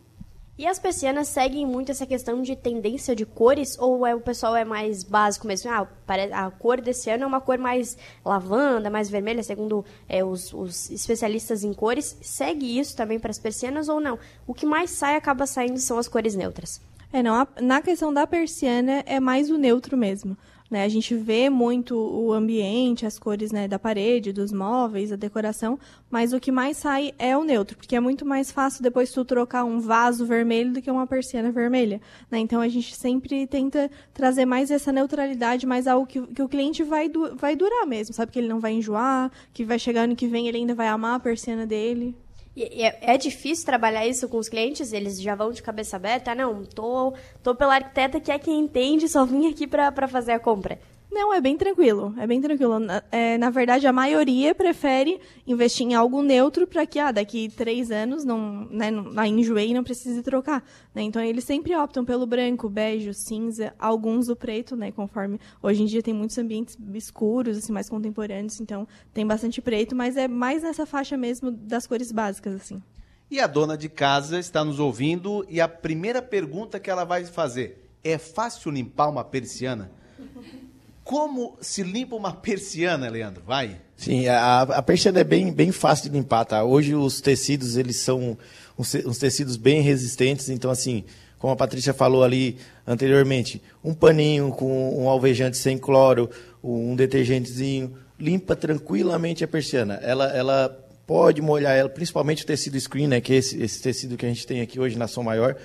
[0.59, 4.55] E as persianas seguem muito essa questão de tendência de cores ou é, o pessoal
[4.55, 5.71] é mais básico mesmo?
[5.71, 5.89] Ah,
[6.35, 10.91] a cor desse ano é uma cor mais lavanda, mais vermelha, segundo é, os, os
[10.91, 12.15] especialistas em cores.
[12.21, 14.19] Segue isso também para as persianas ou não?
[14.47, 16.79] O que mais sai acaba saindo são as cores neutras.
[17.11, 20.37] É, não, a- na questão da persiana é mais o neutro mesmo.
[20.71, 20.85] Né?
[20.85, 25.79] A gente vê muito o ambiente, as cores né, da parede, dos móveis, a decoração,
[26.09, 29.25] mas o que mais sai é o neutro, porque é muito mais fácil depois tu
[29.25, 32.01] trocar um vaso vermelho do que uma persiana vermelha.
[32.31, 32.39] Né?
[32.39, 36.85] Então a gente sempre tenta trazer mais essa neutralidade, mais algo que, que o cliente
[36.85, 38.31] vai, du- vai durar mesmo, sabe?
[38.31, 41.17] Que ele não vai enjoar, que vai chegar ano que vem ele ainda vai amar
[41.17, 42.15] a persiana dele.
[42.63, 44.93] É, é difícil trabalhar isso com os clientes?
[44.93, 46.33] Eles já vão de cabeça aberta?
[46.33, 50.33] Ah, não, tô, tô pela arquiteta que é quem entende, só vim aqui para fazer
[50.33, 50.79] a compra.
[51.11, 52.15] Não, é bem tranquilo.
[52.17, 52.79] É bem tranquilo.
[52.79, 57.49] Na, é, na verdade, a maioria prefere investir em algo neutro para que, ah, daqui
[57.49, 60.65] três anos, não, né, não não enjoei e não precise trocar.
[60.95, 61.03] né?
[61.03, 64.93] Então, eles sempre optam pelo branco, bege, cinza, alguns o preto, né?
[64.93, 69.97] Conforme hoje em dia tem muitos ambientes escuros, assim, mais contemporâneos, então tem bastante preto,
[69.97, 72.81] mas é mais nessa faixa mesmo das cores básicas, assim.
[73.29, 77.25] E a dona de casa está nos ouvindo e a primeira pergunta que ela vai
[77.25, 79.91] fazer é fácil limpar uma persiana?
[81.11, 83.43] Como se limpa uma persiana, Leandro?
[83.45, 83.79] Vai.
[83.97, 86.63] Sim, a, a persiana é bem, bem fácil de limpar, tá?
[86.63, 88.39] Hoje os tecidos, eles são
[88.79, 91.03] uns, te- uns tecidos bem resistentes, então assim,
[91.37, 96.31] como a Patrícia falou ali anteriormente, um paninho com um alvejante sem cloro,
[96.63, 99.95] um detergentezinho, limpa tranquilamente a persiana.
[99.95, 100.69] Ela, ela
[101.09, 104.29] pode molhar ela, principalmente o tecido screen, né, que é esse, esse tecido que a
[104.29, 105.57] gente tem aqui hoje na Som Maior,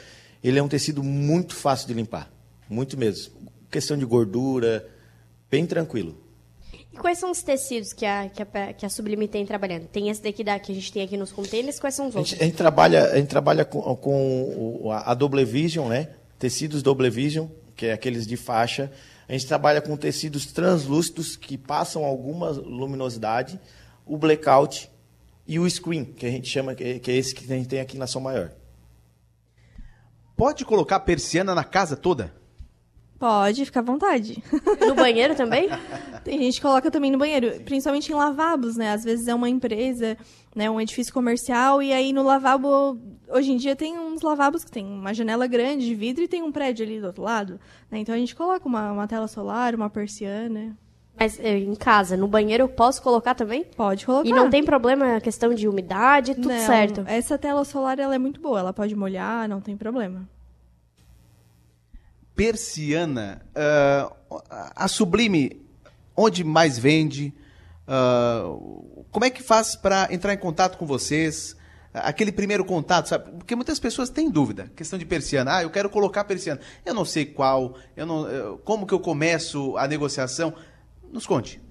[0.44, 2.32] ele é um tecido muito fácil de limpar,
[2.68, 3.32] muito mesmo.
[3.70, 4.95] Questão de gordura,
[5.56, 6.18] bem tranquilo.
[6.92, 9.88] E quais são os tecidos que a, que a, que a Sublime tem trabalhando?
[9.88, 12.20] Tem esse daqui da, que a gente tem aqui nos containers, quais são os A
[12.20, 12.32] outros?
[12.32, 16.10] gente, a gente trabalha, a gente trabalha com, com o- a a Double Vision, né?
[16.38, 18.92] Tecidos Double Vision, que é aqueles de faixa.
[19.28, 23.60] A gente trabalha com tecidos translúcidos que passam alguma luminosidade,
[24.06, 24.90] o blackout
[25.48, 27.68] e o screen, que a gente chama, que é que é esse que a gente
[27.68, 28.52] tem aqui na Som Maior.
[30.38, 32.34] Pode colocar persiana na casa toda?
[33.18, 34.44] Pode, fica à vontade.
[34.86, 35.70] No banheiro também?
[36.24, 38.92] Tem gente que coloca também no banheiro, principalmente em lavabos, né?
[38.92, 40.18] Às vezes é uma empresa,
[40.56, 43.00] né, um edifício comercial, e aí no lavabo,
[43.30, 46.44] hoje em dia tem uns lavabos que tem uma janela grande de vidro e tem
[46.44, 47.60] um prédio ali do outro lado.
[47.90, 48.00] né?
[48.00, 50.78] Então a gente coloca uma, uma tela solar, uma persiana.
[51.18, 53.64] Mas eh, em casa, no banheiro eu posso colocar também?
[53.64, 54.28] Pode colocar.
[54.28, 57.04] E não tem problema a questão de umidade, tudo Não, certo.
[57.08, 60.28] Essa tela solar ela é muito boa, ela pode molhar, não tem problema.
[62.36, 64.12] Persiana, ah,
[64.76, 65.66] a Sublime,
[66.16, 67.34] onde mais vende?
[67.88, 68.44] Ah,
[69.12, 71.56] como é que faz para entrar em contato com vocês?
[71.94, 73.32] Aquele primeiro contato, sabe?
[73.32, 74.70] Porque muitas pessoas têm dúvida.
[74.76, 75.58] Questão de persiana.
[75.58, 76.60] Ah, eu quero colocar persiana.
[76.86, 77.78] Eu não sei qual.
[77.96, 80.54] Eu não, como que eu começo a negociação?
[81.10, 81.62] Nos conte.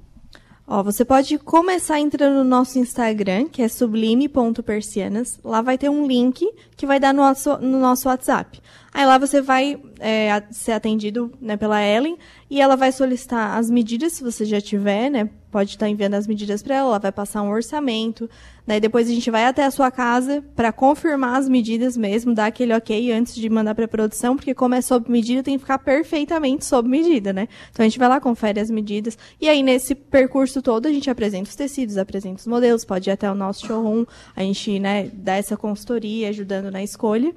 [0.67, 5.39] Ó, você pode começar entrando no nosso Instagram, que é sublime.persianas.
[5.45, 8.63] Lá vai ter um link que vai dar no nosso, no nosso WhatsApp.
[8.95, 12.17] Aí lá você vai é, ser atendido né, pela Ellen
[12.49, 15.29] e ela vai solicitar as medidas, se você já tiver, né?
[15.51, 18.31] Pode estar enviando as medidas para ela, ela vai passar um orçamento.
[18.65, 22.47] Daí depois a gente vai até a sua casa para confirmar as medidas mesmo, dar
[22.47, 25.79] aquele ok antes de mandar para produção, porque como é sob medida, tem que ficar
[25.79, 27.49] perfeitamente sob medida, né?
[27.73, 29.19] Então a gente vai lá, confere as medidas.
[29.41, 33.13] E aí nesse percurso todo a gente apresenta os tecidos, apresenta os modelos, pode ir
[33.13, 34.05] até o nosso showroom,
[34.37, 37.35] a gente, né, dá essa consultoria ajudando na escolha.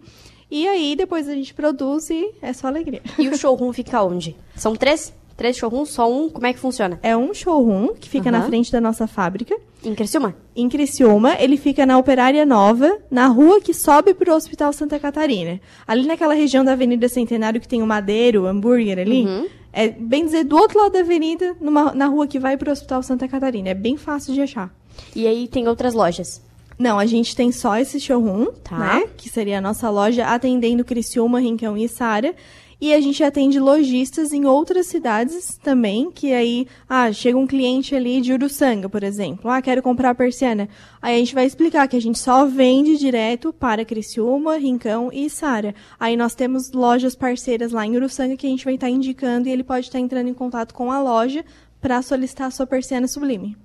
[0.49, 3.01] E aí depois a gente produz e é só alegria.
[3.19, 4.35] E o showroom fica onde?
[4.55, 5.13] São três?
[5.35, 5.89] Três showrooms?
[5.89, 6.29] Só um?
[6.29, 6.99] Como é que funciona?
[7.03, 8.47] É um showroom que fica na Aham.
[8.47, 9.55] frente da nossa fábrica.
[9.83, 10.35] Em Criciúma?
[10.55, 14.97] Em Criciúma, ele fica na Operária Nova, na rua que sobe para o Hospital Santa
[14.97, 15.61] Catarina.
[15.87, 19.25] Ali naquela região da Avenida Centenário que tem o Madeiro, o hambúrguer ali.
[19.27, 19.45] Uhum.
[19.71, 22.71] É bem dizer, do outro lado da avenida, numa- na rua que vai para o
[22.73, 23.69] Hospital Santa Catarina.
[23.69, 24.73] É bem fácil de achar.
[25.15, 26.41] E aí tem outras lojas?
[26.77, 28.77] Não, a gente tem só esse showroom, Tá.
[28.77, 29.03] né?
[29.17, 32.35] Que seria a nossa loja atendendo Criciúma, Rincão e Sara.
[32.79, 37.95] E a gente atende lojistas em outras cidades também, que aí, ah, chega um cliente
[37.95, 39.49] ali de Uruçanga, por exemplo.
[39.49, 40.69] Ah, quero comprar a persiana.
[41.01, 45.27] Aí a gente vai explicar que a gente só vende direto para Criciúma, Rincão e
[45.27, 45.73] Sara.
[45.99, 49.51] Aí nós temos lojas parceiras lá em Uruçanga que a gente vai estar indicando e
[49.51, 51.43] ele pode estar entrando em contato com a loja
[51.81, 53.57] para solicitar a sua persiana sublime.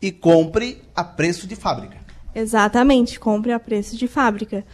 [0.00, 2.07] E compre a preço de fábrica.
[2.38, 4.64] Exatamente, compre a preço de fábrica.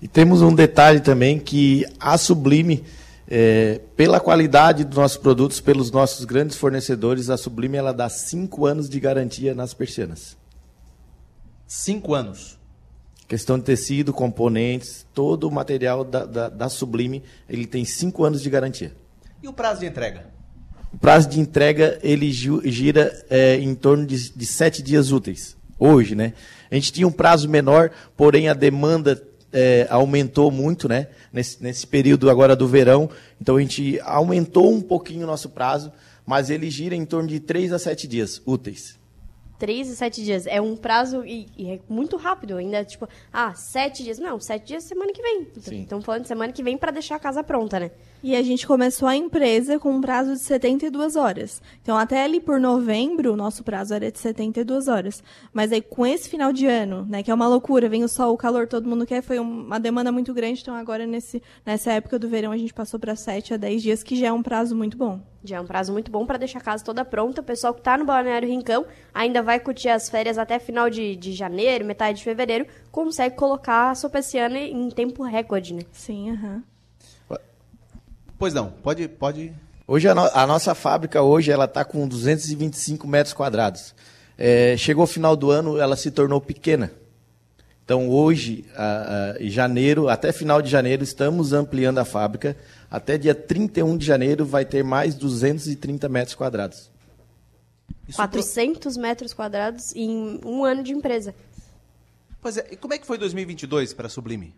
[0.00, 2.84] E temos um detalhe também que a Sublime,
[3.26, 8.66] é, pela qualidade dos nossos produtos, pelos nossos grandes fornecedores, a Sublime ela dá cinco
[8.66, 10.36] anos de garantia nas persianas.
[11.66, 12.58] Cinco anos.
[13.26, 18.42] Questão de tecido, componentes, todo o material da, da, da Sublime, ele tem cinco anos
[18.42, 18.94] de garantia.
[19.42, 20.26] E o prazo de entrega?
[20.92, 25.56] O prazo de entrega ele gira é, em torno de, de sete dias úteis.
[25.84, 26.32] Hoje, né?
[26.70, 29.20] A gente tinha um prazo menor, porém a demanda
[29.52, 31.08] é, aumentou muito, né?
[31.32, 33.10] Nesse, nesse período agora do verão.
[33.40, 35.90] Então a gente aumentou um pouquinho o nosso prazo,
[36.24, 38.96] mas ele gira em torno de três a sete dias úteis.
[39.62, 40.44] Três e sete dias.
[40.48, 42.56] É um prazo e, e é muito rápido.
[42.56, 44.18] Ainda, tipo, ah, sete dias.
[44.18, 45.46] Não, sete dias semana que vem.
[45.82, 47.92] Estamos falando de semana que vem para deixar a casa pronta, né?
[48.24, 51.62] E a gente começou a empresa com um prazo de 72 horas.
[51.80, 55.22] Então, até ali por novembro, o nosso prazo era de 72 horas.
[55.52, 58.34] Mas aí, com esse final de ano, né, que é uma loucura, vem o sol,
[58.34, 60.60] o calor, todo mundo quer, foi um- uma demanda muito grande.
[60.60, 64.02] Então, agora, nesse, nessa época do verão, a gente passou para 7 a 10 dias,
[64.02, 65.20] que já é um prazo muito bom.
[65.44, 67.40] Já é um prazo muito bom para deixar a casa toda pronta.
[67.40, 71.16] O pessoal que tá no Balneário Rincão ainda vai curtir as férias até final de,
[71.16, 75.82] de janeiro, metade de fevereiro, consegue colocar a sua persiana em tempo recorde, né?
[75.92, 76.62] Sim, aham.
[78.38, 79.08] Pois não, pode.
[79.08, 79.52] pode...
[79.86, 83.94] Hoje a, no- a nossa fábrica hoje ela está com 225 metros quadrados.
[84.38, 86.90] É, chegou o final do ano, ela se tornou pequena.
[87.84, 92.56] Então hoje, a- a- em janeiro, até final de janeiro, estamos ampliando a fábrica.
[92.92, 96.90] Até dia 31 de janeiro vai ter mais 230 metros quadrados.
[98.14, 101.34] 400 metros quadrados em um ano de empresa.
[102.38, 104.54] Pois é, e como é que foi 2022 para a Sublime?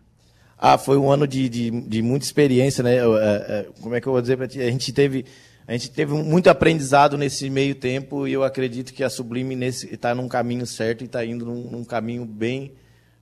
[0.57, 2.99] Ah, foi um ano de, de, de muita experiência, né?
[2.99, 4.59] Eu, é, é, Como é que eu vou dizer para ti?
[4.59, 5.25] A gente teve
[5.65, 10.13] a gente teve muito aprendizado nesse meio tempo e eu acredito que a Sublime está
[10.13, 12.73] num caminho certo e está indo num, num caminho bem,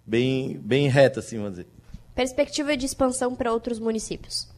[0.05, 1.67] bem, bem reto, assim, vamos dizer.
[2.15, 4.52] Perspectiva de expansão para outros municípios.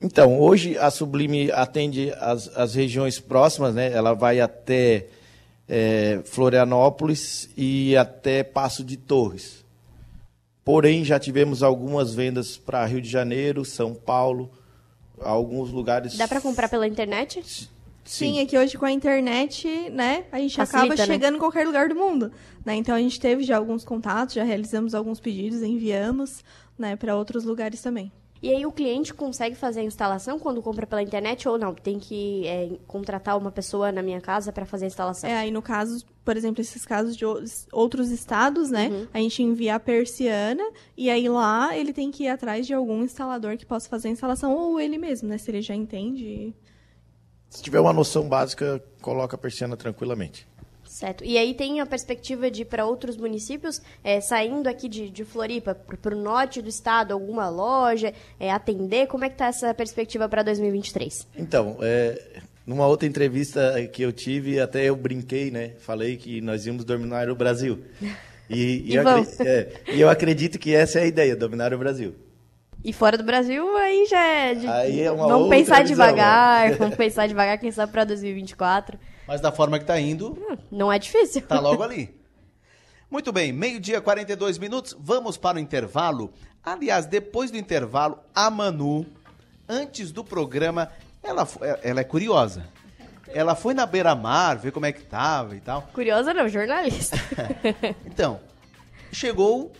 [0.00, 3.92] Então, hoje a Sublime atende as, as regiões próximas, né?
[3.92, 5.08] Ela vai até
[5.68, 9.62] eh, Florianópolis e até Passo de Torres.
[10.64, 14.50] Porém, já tivemos algumas vendas para Rio de Janeiro, São Paulo,
[15.20, 16.16] alguns lugares.
[16.16, 17.68] Dá pra comprar pela internet?
[18.04, 21.06] Sim, é que hoje com a internet, né, a gente Facilita, acaba né?
[21.06, 22.32] chegando em qualquer lugar do mundo,
[22.64, 22.74] né?
[22.74, 26.42] Então a gente teve já alguns contatos, já realizamos alguns pedidos, enviamos,
[26.78, 28.10] né, para outros lugares também.
[28.42, 31.74] E aí o cliente consegue fazer a instalação quando compra pela internet ou não?
[31.74, 35.28] Tem que é, contratar uma pessoa na minha casa pra fazer a instalação?
[35.28, 39.06] É, aí no caso, por exemplo, esses casos de ou- outros estados, né, Uhum.
[39.12, 40.62] a gente envia a persiana
[40.96, 44.12] e aí lá ele tem que ir atrás de algum instalador que possa fazer a
[44.12, 46.54] instalação ou ele mesmo, né, se ele já entende.
[47.50, 50.46] Se tiver uma noção básica, coloca a persiana tranquilamente.
[51.00, 51.24] Certo.
[51.24, 55.24] E aí tem a perspectiva de ir para outros municípios, é, saindo aqui de, de
[55.24, 59.06] Floripa para o norte do estado, alguma loja, é, atender?
[59.06, 61.26] Como é que tá essa perspectiva para 2023?
[61.38, 65.70] Então, é, numa outra entrevista que eu tive, até eu brinquei, né?
[65.78, 67.78] Falei que nós íamos dominar o Brasil.
[68.52, 69.22] E, E eu, vão.
[69.22, 72.16] acre- é, e eu acredito que essa é a ideia, dominar o Brasil.
[72.82, 74.54] E fora do Brasil, aí já é...
[74.56, 74.66] De...
[74.66, 76.76] Aí é uma vamos outra pensar visão, devagar, né?
[76.76, 78.98] vamos pensar devagar, quem sabe para 2024.
[79.30, 80.36] Mas da forma que tá indo,
[80.72, 81.42] Não é difícil.
[81.42, 82.12] tá logo ali.
[83.08, 86.32] Muito bem, meio-dia, 42 minutos, vamos para o intervalo.
[86.64, 89.06] Aliás, depois do intervalo, a Manu,
[89.68, 90.90] antes do programa,
[91.22, 92.66] ela, fo- ela é curiosa.
[93.28, 95.82] Ela foi na beira-mar, ver como é que tava e tal.
[95.94, 97.16] Curiosa não, jornalista.
[98.04, 98.40] Então,
[99.12, 99.70] chegou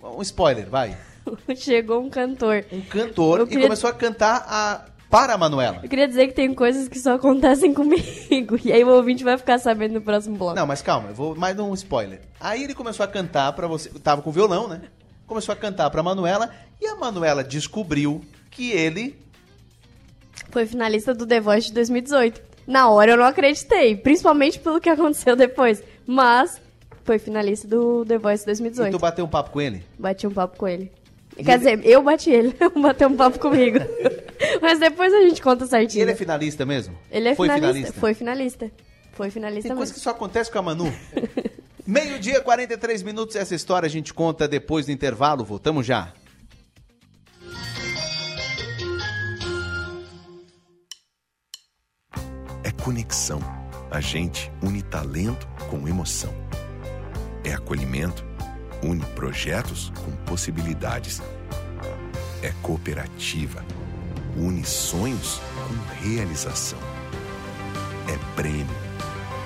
[0.00, 0.96] um spoiler, vai.
[1.56, 2.64] Chegou um cantor.
[2.70, 4.84] Um cantor Eu e queria- começou a cantar a
[5.14, 5.78] para a Manuela.
[5.80, 8.58] Eu queria dizer que tem coisas que só acontecem comigo.
[8.64, 10.56] E aí o ouvinte vai ficar sabendo no próximo bloco.
[10.56, 12.20] Não, mas calma, eu vou mais um spoiler.
[12.40, 14.82] Aí ele começou a cantar pra você, tava com violão, né?
[15.24, 16.50] Começou a cantar pra Manuela
[16.80, 19.16] e a Manuela descobriu que ele
[20.50, 22.42] Foi finalista do The Voice de 2018.
[22.66, 25.80] Na hora eu não acreditei, principalmente pelo que aconteceu depois.
[26.04, 26.60] Mas
[27.04, 28.90] foi finalista do The Voice e 2018.
[28.90, 29.84] tu bateu um papo com ele.
[29.96, 30.90] Bati um papo com ele.
[31.36, 33.78] Quer dizer, eu bati ele, bateu um papo comigo.
[34.64, 36.02] Mas depois a gente conta E certinho.
[36.02, 36.98] ele é finalista mesmo?
[37.10, 37.72] Ele é Foi finalista.
[37.74, 38.00] finalista?
[38.00, 38.70] Foi finalista.
[39.12, 39.94] Foi finalista Tem coisa mesmo.
[39.94, 40.92] que só acontece com a Manu.
[41.86, 43.36] Meio-dia, 43 minutos.
[43.36, 45.44] Essa história a gente conta depois do intervalo.
[45.44, 46.12] Voltamos já.
[52.62, 53.40] É conexão.
[53.90, 56.32] A gente une talento com emoção.
[57.44, 58.24] É acolhimento.
[58.82, 61.20] Une projetos com possibilidades.
[62.42, 63.64] É cooperativa.
[64.36, 66.78] Une sonhos com realização.
[68.08, 68.66] É prêmio.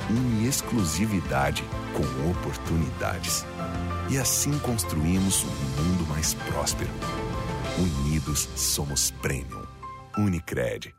[0.08, 1.62] Une exclusividade
[1.92, 3.44] com oportunidades.
[4.10, 6.90] E assim construímos um mundo mais próspero.
[7.78, 9.66] Unidos somos Premium.
[10.16, 10.94] Unicred.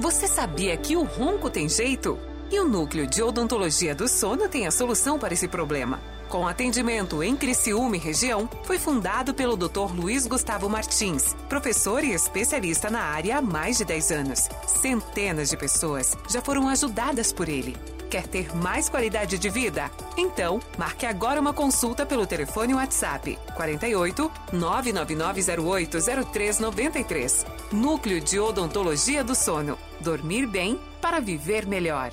[0.00, 2.18] Você sabia que o ronco tem jeito?
[2.52, 6.00] E o Núcleo de Odontologia do Sono tem a solução para esse problema.
[6.28, 9.94] Com atendimento em Criciúma e região, foi fundado pelo Dr.
[9.94, 14.48] Luiz Gustavo Martins, professor e especialista na área há mais de 10 anos.
[14.66, 17.76] Centenas de pessoas já foram ajudadas por ele.
[18.10, 19.88] Quer ter mais qualidade de vida?
[20.16, 25.98] Então, marque agora uma consulta pelo telefone WhatsApp 48 99908
[26.32, 27.46] 0393.
[27.70, 29.78] Núcleo de Odontologia do Sono.
[30.00, 32.12] Dormir bem para viver melhor.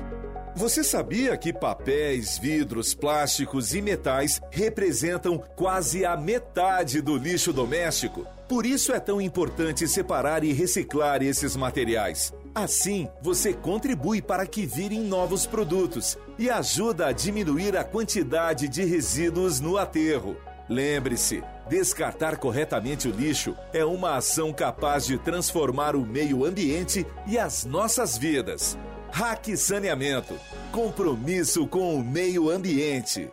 [0.55, 8.27] Você sabia que papéis, vidros, plásticos e metais representam quase a metade do lixo doméstico?
[8.49, 12.33] Por isso é tão importante separar e reciclar esses materiais.
[12.53, 18.83] Assim, você contribui para que virem novos produtos e ajuda a diminuir a quantidade de
[18.83, 20.35] resíduos no aterro.
[20.67, 27.37] Lembre-se, descartar corretamente o lixo é uma ação capaz de transformar o meio ambiente e
[27.37, 28.77] as nossas vidas.
[29.11, 30.39] Hack Saneamento.
[30.71, 33.29] Compromisso com o meio ambiente.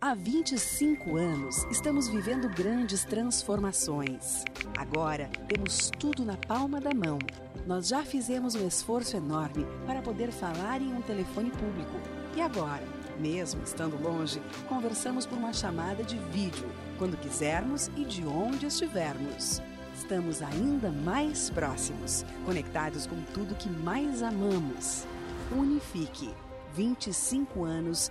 [0.00, 4.44] Há 25 anos, estamos vivendo grandes transformações.
[4.78, 7.18] Agora, temos tudo na palma da mão.
[7.66, 12.00] Nós já fizemos um esforço enorme para poder falar em um telefone público.
[12.36, 12.84] E agora,
[13.18, 19.60] mesmo estando longe, conversamos por uma chamada de vídeo, quando quisermos e de onde estivermos.
[20.08, 25.06] Estamos ainda mais próximos, conectados com tudo que mais amamos.
[25.54, 26.30] Unifique.
[26.74, 28.10] 25 anos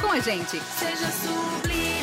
[0.00, 0.60] com a gente.
[0.78, 2.02] Seja sublime.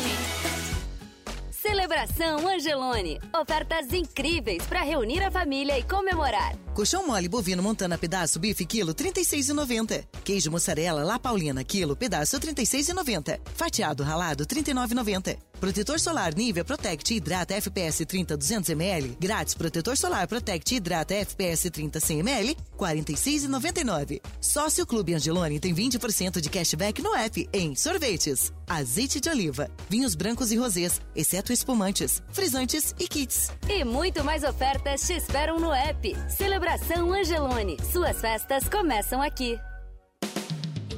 [1.50, 3.20] Celebração Angelone.
[3.38, 6.54] Ofertas incríveis para reunir a família e comemorar.
[6.74, 10.04] Colchão mole bovino montana pedaço bife quilo 36,90.
[10.24, 13.40] Queijo mussarela La Paulina quilo pedaço 36,90.
[13.54, 15.36] Fatiado ralado 39,90.
[15.60, 19.14] Protetor solar Nivea Protect Hidrata FPS 30 200 ml.
[19.20, 24.22] Grátis protetor solar Protect Hidrata FPS 30 100 ml 46,99.
[24.40, 30.14] Sócio Clube Angelone tem 20% de cashback no app em sorvetes, azeite de oliva, vinhos
[30.14, 33.52] brancos e rosés, exceto espumantes, frisantes e kits.
[33.68, 36.16] E muito mais ofertas te esperam no app.
[36.30, 37.76] Celebração Angelone.
[37.92, 39.58] Suas festas começam aqui.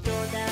[0.04, 0.51] Toda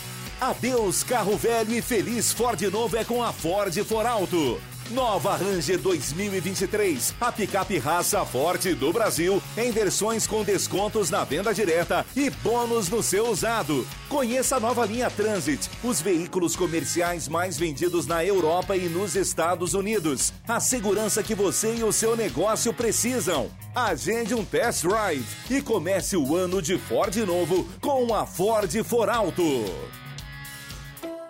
[0.41, 4.59] Adeus carro velho e feliz Ford novo é com a Ford For Alto.
[4.89, 11.53] Nova Ranger 2023, a picape raça forte do Brasil, em versões com descontos na venda
[11.53, 13.87] direta e bônus no seu usado.
[14.09, 19.75] Conheça a nova linha Transit, os veículos comerciais mais vendidos na Europa e nos Estados
[19.75, 20.33] Unidos.
[20.47, 23.51] A segurança que você e o seu negócio precisam.
[23.75, 29.07] Agende um test drive e comece o ano de Ford novo com a Ford For
[29.07, 30.00] Alto.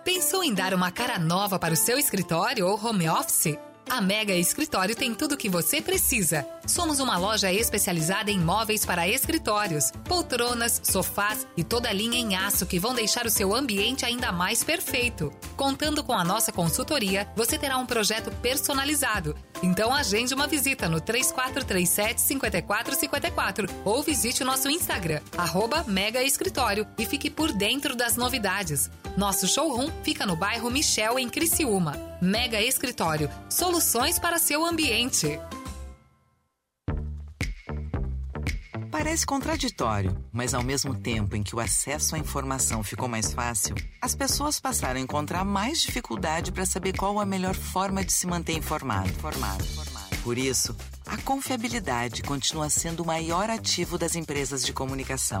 [0.04, 3.56] Pensou em dar uma cara nova para o seu escritório ou home office?
[3.88, 6.44] A Mega Escritório tem tudo o que você precisa.
[6.66, 12.36] Somos uma loja especializada em móveis para escritórios, poltronas, sofás e toda a linha em
[12.36, 15.32] aço que vão deixar o seu ambiente ainda mais perfeito.
[15.56, 19.36] Contando com a nossa consultoria, você terá um projeto personalizado.
[19.62, 26.86] Então agende uma visita no 3437 5454 ou visite o nosso Instagram, arroba Mega Escritório
[26.98, 28.90] e fique por dentro das novidades.
[29.16, 31.96] Nosso showroom fica no bairro Michel, em Criciúma.
[32.20, 35.38] Mega Escritório, soluções para seu ambiente.
[38.92, 43.74] Parece contraditório, mas ao mesmo tempo em que o acesso à informação ficou mais fácil,
[44.02, 48.26] as pessoas passaram a encontrar mais dificuldade para saber qual a melhor forma de se
[48.26, 49.08] manter informado.
[49.08, 49.64] informado.
[50.22, 50.76] Por isso,
[51.06, 55.40] a confiabilidade continua sendo o maior ativo das empresas de comunicação.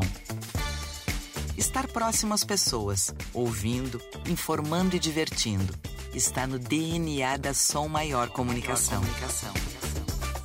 [1.54, 5.74] Estar próximo às pessoas, ouvindo, informando e divertindo,
[6.14, 9.02] está no DNA da Som Maior Comunicação.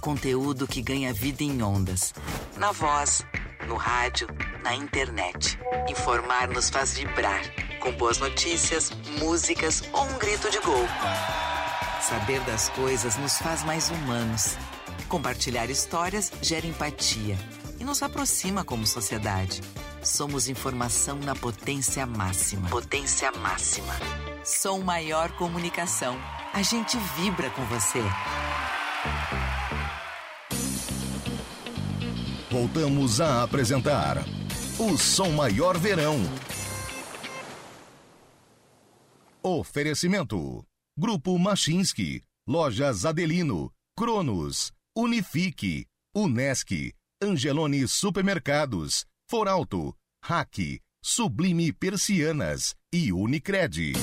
[0.01, 2.13] Conteúdo que ganha vida em ondas.
[2.57, 3.23] Na voz,
[3.67, 4.27] no rádio,
[4.63, 5.59] na internet.
[5.87, 7.41] Informar nos faz vibrar,
[7.79, 8.89] com boas notícias,
[9.19, 10.87] músicas ou um grito de gol.
[12.01, 14.57] Saber das coisas nos faz mais humanos.
[15.07, 17.37] Compartilhar histórias gera empatia
[17.79, 19.61] e nos aproxima como sociedade.
[20.01, 22.69] Somos informação na potência máxima.
[22.69, 23.93] Potência máxima.
[24.43, 26.17] Som Maior Comunicação.
[26.53, 28.01] A gente vibra com você.
[32.67, 34.17] Voltamos a apresentar
[34.77, 36.17] o Som Maior Verão.
[39.41, 40.65] Oferecimento:
[40.99, 46.93] Grupo Machinski, Lojas Adelino, Cronos, Unifique, Unesc,
[47.23, 49.95] Angelone Supermercados, Foralto,
[50.25, 53.93] Hack, Sublime Persianas e Unicred.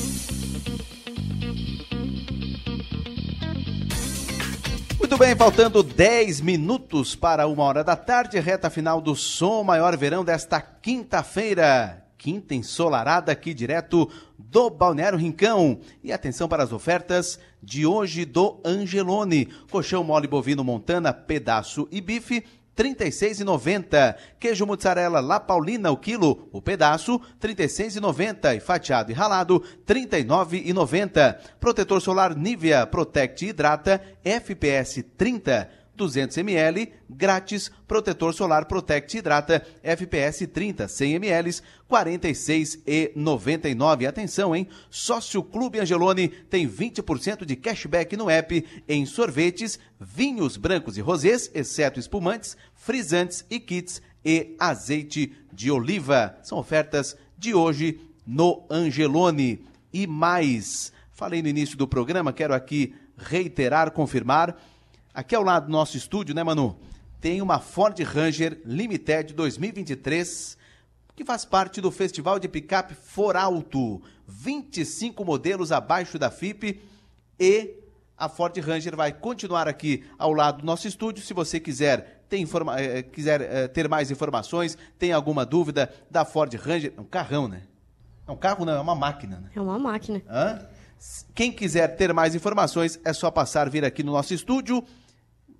[5.14, 9.96] Muito bem, faltando 10 minutos para uma hora da tarde, reta final do Som Maior
[9.96, 15.78] Verão desta quinta-feira, quinta ensolarada aqui direto do Balneário Rincão.
[16.02, 19.46] E atenção para as ofertas de hoje do Angelone.
[19.70, 22.44] Colchão mole bovino Montana, pedaço e bife,
[22.76, 24.16] 36,90.
[24.38, 28.56] Queijo mussarela La Paulina, o quilo, o pedaço, R$ 36,90.
[28.56, 31.36] E fatiado e ralado, R$ 39,90.
[31.60, 35.83] Protetor solar Nivea Protect Hidrata FPS 30.
[35.96, 44.06] 200 ml, grátis, protetor solar Protect Hidrata FPS 30, 100 ml, 46,99.
[44.06, 44.68] Atenção, hein?
[44.90, 51.50] Sócio Clube Angelone tem 20% de cashback no app em sorvetes, vinhos brancos e rosés,
[51.54, 56.36] exceto espumantes, frisantes e kits e azeite de oliva.
[56.42, 59.64] São ofertas de hoje no Angelone.
[59.92, 64.56] E mais, falei no início do programa, quero aqui reiterar, confirmar
[65.14, 66.76] Aqui ao lado do nosso estúdio, né, Manu?
[67.20, 70.58] Tem uma Ford Ranger Limited 2023
[71.14, 74.02] que faz parte do Festival de Picape For Alto.
[74.26, 76.82] 25 modelos abaixo da FIP
[77.38, 77.76] e
[78.18, 81.24] a Ford Ranger vai continuar aqui ao lado do nosso estúdio.
[81.24, 86.24] Se você quiser ter, informa eh, quiser, eh, ter mais informações, tem alguma dúvida da
[86.24, 87.62] Ford Ranger, é um carrão, né?
[88.26, 89.38] É um carro, não, é uma máquina.
[89.38, 89.50] Né?
[89.54, 90.20] É uma máquina.
[90.28, 90.66] Hã?
[91.36, 94.84] Quem quiser ter mais informações, é só passar, vir aqui no nosso estúdio.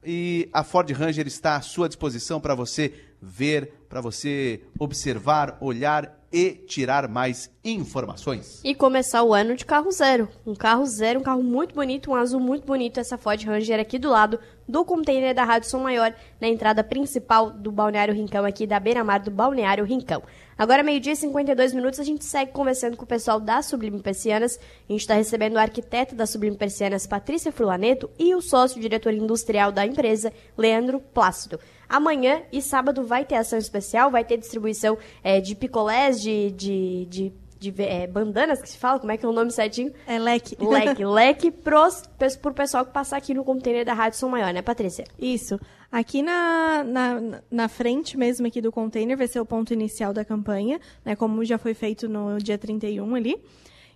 [0.05, 6.20] E a Ford Ranger está à sua disposição para você ver, para você observar, olhar
[6.32, 8.61] e tirar mais informações.
[8.64, 10.28] E começar o ano de carro zero.
[10.44, 12.98] Um carro zero, um carro muito bonito, um azul muito bonito.
[12.98, 17.50] Essa Ford Ranger aqui do lado do container da Rádio Som Maior, na entrada principal
[17.50, 20.22] do Balneário Rincão, aqui da beira-mar do Balneário Rincão.
[20.57, 24.59] Agora, meio-dia e 52 minutos, a gente segue conversando com o pessoal da Sublime Persianas.
[24.88, 29.72] A gente está recebendo o arquiteto da Sublime Persianas, Patrícia Frulaneto, e o sócio-diretor industrial
[29.72, 31.59] da empresa, Leandro Plácido.
[31.88, 37.07] Amanhã e sábado vai ter ação especial, vai ter distribuição é, de picolés, de, de,
[37.07, 37.32] de,
[37.71, 39.93] de é, bandanas que se fala, como é que é o nome certinho?
[40.07, 40.57] É leque.
[40.61, 42.03] Leque, leque pros,
[42.41, 45.05] pro pessoal que passar aqui no container da Rádio Som Maior, né, Patrícia?
[45.19, 45.59] Isso.
[45.91, 50.25] Aqui na, na, na frente mesmo aqui do container vai ser o ponto inicial da
[50.25, 51.15] campanha, né?
[51.15, 53.41] Como já foi feito no dia 31 ali.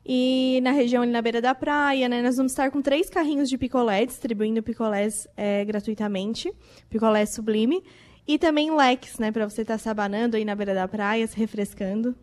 [0.07, 2.23] E na região ali na beira da praia, né?
[2.23, 6.53] Nós vamos estar com três carrinhos de picolé, distribuindo picolés é, gratuitamente,
[6.89, 7.83] picolé sublime.
[8.27, 9.33] E também leques, né?
[9.33, 12.15] Pra você estar se abanando aí na beira da praia, se refrescando.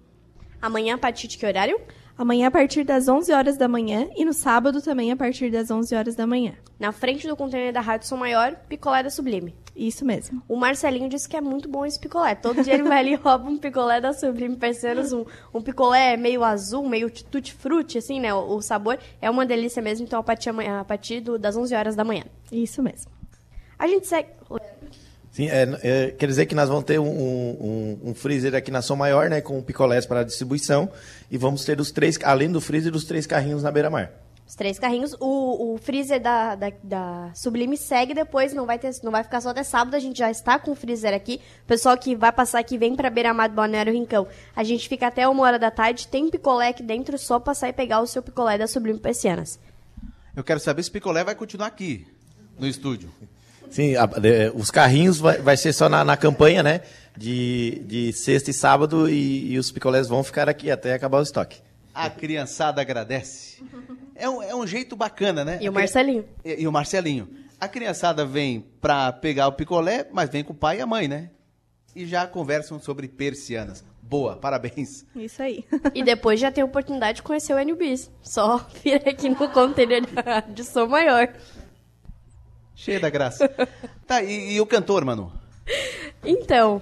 [0.61, 1.79] Amanhã a partir de que horário?
[2.17, 5.69] Amanhã a partir das 11 horas da manhã e no sábado também a partir das
[5.69, 6.53] 11 horas da manhã.
[6.79, 9.53] Na frente do container da Rádio Som Maior, picolé da Sublime.
[9.75, 10.41] Isso mesmo.
[10.47, 12.33] O Marcelinho disse que é muito bom esse picolé.
[12.33, 16.15] Todo dia ele vai ali e rouba um picolé da Sublime Persianas, um, um picolé
[16.15, 18.33] meio azul, meio tutti-frutti, assim, né?
[18.33, 21.75] O, o, sabor é uma delícia mesmo, então a partir, a partir do, das 11
[21.75, 22.23] horas da manhã.
[22.49, 23.11] Isso mesmo.
[23.77, 24.29] A gente segue...
[25.35, 28.81] Sim, é, é, quer dizer que nós vamos ter um, um, um, freezer aqui na
[28.81, 30.89] Som Maior, né, com picolés para distribuição,
[31.29, 34.13] e vamos ter os três, além do freezer, os três carrinhos na beira-mar.
[34.47, 35.13] Os três carrinhos.
[35.19, 39.41] O, o freezer da, da, da, Sublime segue depois, não vai, ter, não vai ficar
[39.41, 41.41] só até sábado, a gente já está com o freezer aqui.
[41.63, 44.25] O pessoal que vai passar aqui, vem para beira-mar do Balneário Rincão.
[44.55, 47.73] A gente fica até uma hora da tarde, tem picolé aqui dentro, só passar e
[47.73, 49.59] pegar o seu picolé da Sublime Persianas.
[50.33, 52.07] Eu quero saber se o picolé vai continuar aqui,
[52.57, 53.11] no estúdio.
[53.75, 56.79] Sim, a, de, os carrinhos vai, vai ser só na, na, campanha, né?
[57.17, 61.21] De, de sexta e sábado e, e, os picolés vão ficar aqui até acabar o
[61.21, 61.59] estoque.
[61.93, 63.61] A criançada agradece.
[64.15, 65.59] É um, é um jeito bacana, né?
[65.61, 66.23] E o Marcelinho.
[66.45, 67.27] E, e o Marcelinho.
[67.59, 71.09] A criançada vem para pegar o picolé, mas vem com o pai e a mãe,
[71.09, 71.31] né?
[71.93, 73.83] E já conversam sobre persianas.
[74.01, 75.05] Boa, parabéns.
[75.13, 75.65] Isso aí.
[75.93, 78.09] E depois já tem a oportunidade de conhecer o NBs.
[78.21, 80.01] Só vir aqui no container
[80.47, 81.27] de som maior.
[82.75, 83.47] Cheia da graça.
[84.05, 85.31] tá, e, e, o cantor, Manu?
[86.23, 86.81] Então,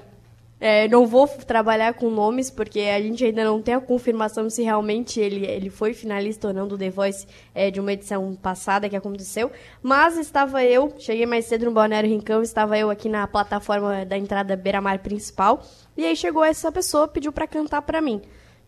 [0.60, 4.64] é, não vou trabalhar com nomes, porque a gente ainda não tem a confirmação se
[4.64, 8.88] realmente ele, ele foi finalista ou não do The Voice é, de uma edição passada
[8.90, 9.52] que aconteceu.
[9.82, 14.18] Mas estava eu, cheguei mais cedo no Balneário Rincão, estava eu aqui na plataforma da
[14.18, 15.62] entrada Beira-Mar principal.
[15.98, 18.22] E aí chegou essa pessoa, pediu para cantar para mim.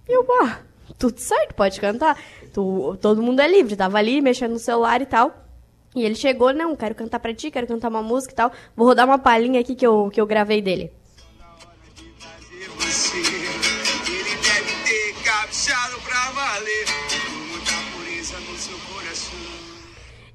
[0.08, 0.60] E eu, ah,
[1.00, 2.22] tudo certo, pode cantar.
[2.54, 5.45] Tu, todo mundo é livre, tava ali mexendo no celular e tal.
[5.96, 8.52] E ele chegou, não, quero cantar pra ti, quero cantar uma música e tal.
[8.76, 10.92] Vou rodar uma palhinha aqui que eu, que eu gravei dele.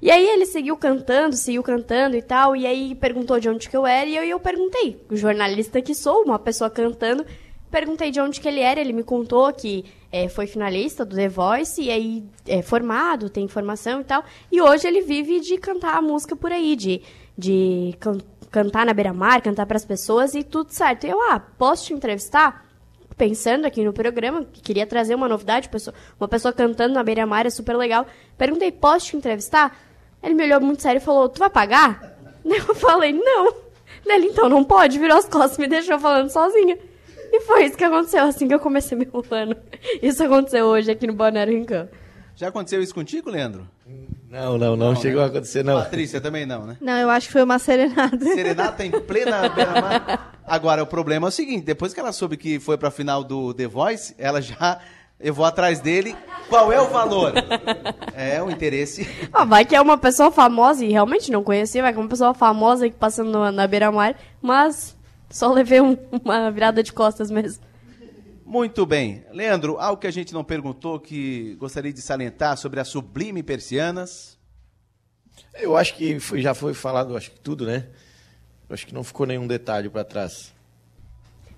[0.01, 3.77] E aí ele seguiu cantando, seguiu cantando e tal, e aí perguntou de onde que
[3.77, 4.99] eu era, e eu, eu perguntei.
[5.11, 7.23] O jornalista que sou, uma pessoa cantando,
[7.69, 11.29] perguntei de onde que ele era, ele me contou que é, foi finalista do The
[11.29, 14.23] Voice, e aí é formado, tem formação e tal.
[14.51, 17.01] E hoje ele vive de cantar a música por aí, de,
[17.37, 18.17] de can
[18.51, 21.05] cantar na beira-mar, cantar para as pessoas e tudo certo.
[21.05, 22.69] E eu, ah, posso te entrevistar?
[23.17, 27.45] pensando aqui no programa, que queria trazer uma novidade, pessoa- uma pessoa cantando na beira-mar,
[27.45, 28.07] é super legal.
[28.35, 29.77] Perguntei, posso te entrevistar?
[30.23, 32.17] Ele me olhou muito sério e falou, tu vai pagar?
[32.43, 33.53] Eu falei, não.
[34.07, 36.79] Ele, então não pode, virou as costas e me deixou falando sozinha.
[37.31, 39.55] E foi isso que aconteceu, assim que eu comecei meu ano.
[40.01, 41.87] Isso aconteceu hoje aqui no Balneário Rincão.
[42.35, 43.67] Já aconteceu isso contigo, Leandro?
[44.29, 45.25] Não, não, não, chegou né?
[45.25, 45.77] a acontecer, não.
[45.79, 46.77] Patrícia também não, né?
[46.79, 48.17] Não, eu acho que foi uma serenata.
[48.17, 50.39] Serenata em plena beira-mar.
[50.47, 53.53] Agora, o problema é o seguinte: depois que ela soube que foi pra final do
[53.53, 54.79] The Voice, ela já.
[55.19, 56.15] Eu vou atrás dele.
[56.49, 57.33] Qual é o valor?
[58.15, 59.07] É o interesse.
[59.31, 62.09] Ah, vai que é uma pessoa famosa, e realmente não conhecia, vai que é uma
[62.09, 64.97] pessoa famosa aqui passando na, na beira-mar, mas
[65.31, 67.63] só levei um- uma virada de costas mesmo.
[68.45, 69.23] Muito bem.
[69.31, 74.37] Leandro, algo que a gente não perguntou que gostaria de salientar sobre a Sublime Persianas.
[75.59, 77.87] Eu acho que foi- já foi falado, acho que tudo, né?
[78.69, 80.51] Eu acho que não ficou nenhum detalhe para trás.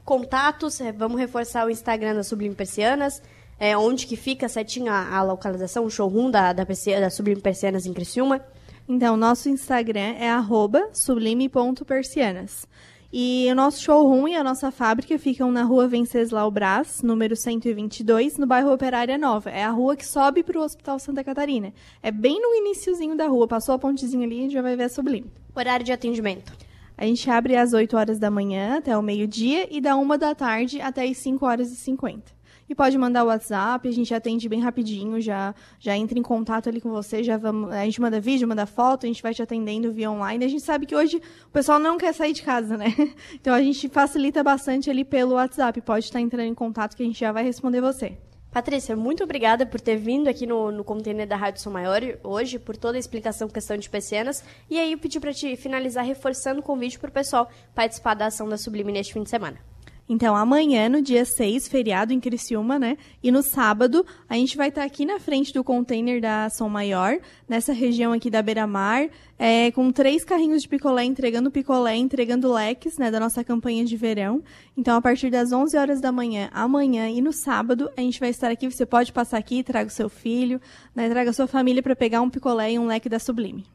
[0.06, 3.22] Contatos, é, vamos reforçar o Instagram da Sublime Persianas,
[3.58, 7.42] é, onde que fica certinho a, a localização, o showroom da, da, Persia- da Sublime
[7.42, 8.42] Persianas em Criciúma.
[8.88, 12.68] Então, nosso Instagram é arroba sublime.persianas.
[13.16, 18.40] E o nosso showroom e a nossa fábrica ficam na rua Venceslau Brás, número 122,
[18.40, 19.52] no bairro Operária Nova.
[19.52, 21.72] É a rua que sobe para o Hospital Santa Catarina.
[22.02, 23.48] É bem no iniciozinho da rua.
[23.48, 25.30] Passou a pontezinha ali e já vai ver a Sublime.
[25.56, 26.54] Horário de atendimento.
[26.98, 30.34] A gente abre às 8 horas da manhã até o meio-dia e da 1 da
[30.34, 32.32] tarde até as 5 horas e 50.
[32.70, 36.70] E pode mandar o WhatsApp, a gente atende bem rapidinho, já, já entra em contato
[36.70, 39.42] ali com você, já vamos, a gente manda vídeo, manda foto, a gente vai te
[39.42, 40.46] atendendo via online.
[40.46, 42.86] A gente sabe que hoje o pessoal não quer sair de casa, né?
[43.34, 45.82] Então a gente facilita bastante ali pelo WhatsApp.
[45.82, 48.18] Pode estar entrando em contato que a gente já vai responder você.
[48.54, 52.60] Patrícia, muito obrigada por ter vindo aqui no, no container da Rádio Som Maior hoje,
[52.60, 54.44] por toda a explicação questão de persianas.
[54.70, 58.28] E aí eu pedi para te finalizar reforçando o convite para o pessoal participar da
[58.28, 59.73] ação da Sublime neste fim de semana.
[60.14, 63.00] Então, amanhã, no dia 6, feriado em Criciúma, né?
[63.24, 67.18] E no sábado, a gente vai estar aqui na frente do container da Som Maior,
[67.50, 69.10] nessa região aqui da Beira-Mar,
[69.40, 73.10] é, com três carrinhos de picolé, entregando picolé, entregando leques, né?
[73.10, 74.44] Da nossa campanha de verão.
[74.78, 78.30] Então, a partir das 11 horas da manhã, amanhã e no sábado, a gente vai
[78.30, 78.70] estar aqui.
[78.70, 80.62] Você pode passar aqui, traga o seu filho,
[80.94, 81.10] né?
[81.10, 83.66] Traga a sua família para pegar um picolé e um leque da Sublime.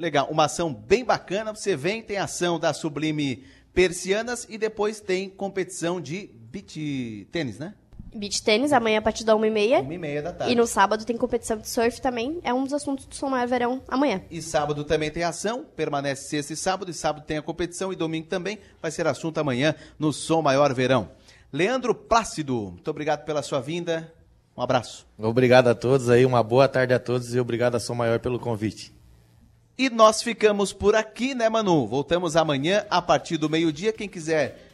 [0.00, 1.54] Legal, uma ação bem bacana.
[1.54, 7.74] Você vem, tem ação da Sublime Persianas e depois tem competição de beach tênis, né?
[8.12, 9.86] Beach tênis, amanhã a partir da 1h30.
[9.86, 10.52] 1h30 da tarde.
[10.52, 12.40] E no sábado tem competição de surf também.
[12.42, 14.20] É um dos assuntos do Som Maior Verão amanhã.
[14.28, 17.96] E sábado também tem ação, permanece sexta e sábado, e sábado tem a competição, e
[17.96, 21.08] domingo também vai ser assunto amanhã no Som Maior Verão.
[21.52, 24.12] Leandro Plácido, muito obrigado pela sua vinda.
[24.56, 25.06] Um abraço.
[25.16, 28.38] Obrigado a todos aí, uma boa tarde a todos e obrigado a Som Maior pelo
[28.38, 28.92] convite.
[29.80, 31.86] E nós ficamos por aqui, né, Manu?
[31.86, 33.94] Voltamos amanhã a partir do meio-dia.
[33.94, 34.68] Quem quiser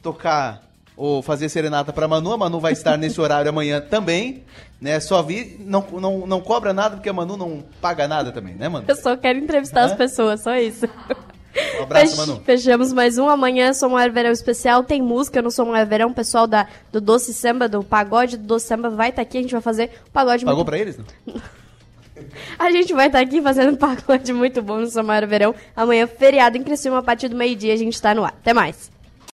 [0.00, 0.62] tocar
[0.96, 4.44] ou fazer serenata para Manu, a Manu vai estar nesse horário amanhã também,
[4.80, 5.00] né?
[5.00, 8.68] Só vir, não, não, não cobra nada porque a Manu não paga nada também, né,
[8.68, 8.84] Manu?
[8.86, 10.86] Eu só quero entrevistar as pessoas, só isso.
[11.80, 12.40] Um abraço, Fech- Manu.
[12.44, 13.28] Fechamos mais um.
[13.28, 14.84] Amanhã, Som Maior Verão Especial.
[14.84, 16.10] Tem música no Som Maior Verão.
[16.10, 19.38] O pessoal da, do Doce Samba, do Pagode do Doce Samba, vai estar aqui.
[19.38, 20.68] A gente vai fazer um pagode Pagou muito...
[20.68, 20.96] pra eles?
[20.96, 21.04] Não?
[22.58, 25.54] A gente vai estar aqui fazendo um pagode muito bom no Maior Verão.
[25.74, 28.34] Amanhã, feriado em Criciúma, a partir do meio-dia, a gente tá no ar.
[28.40, 28.91] Até mais.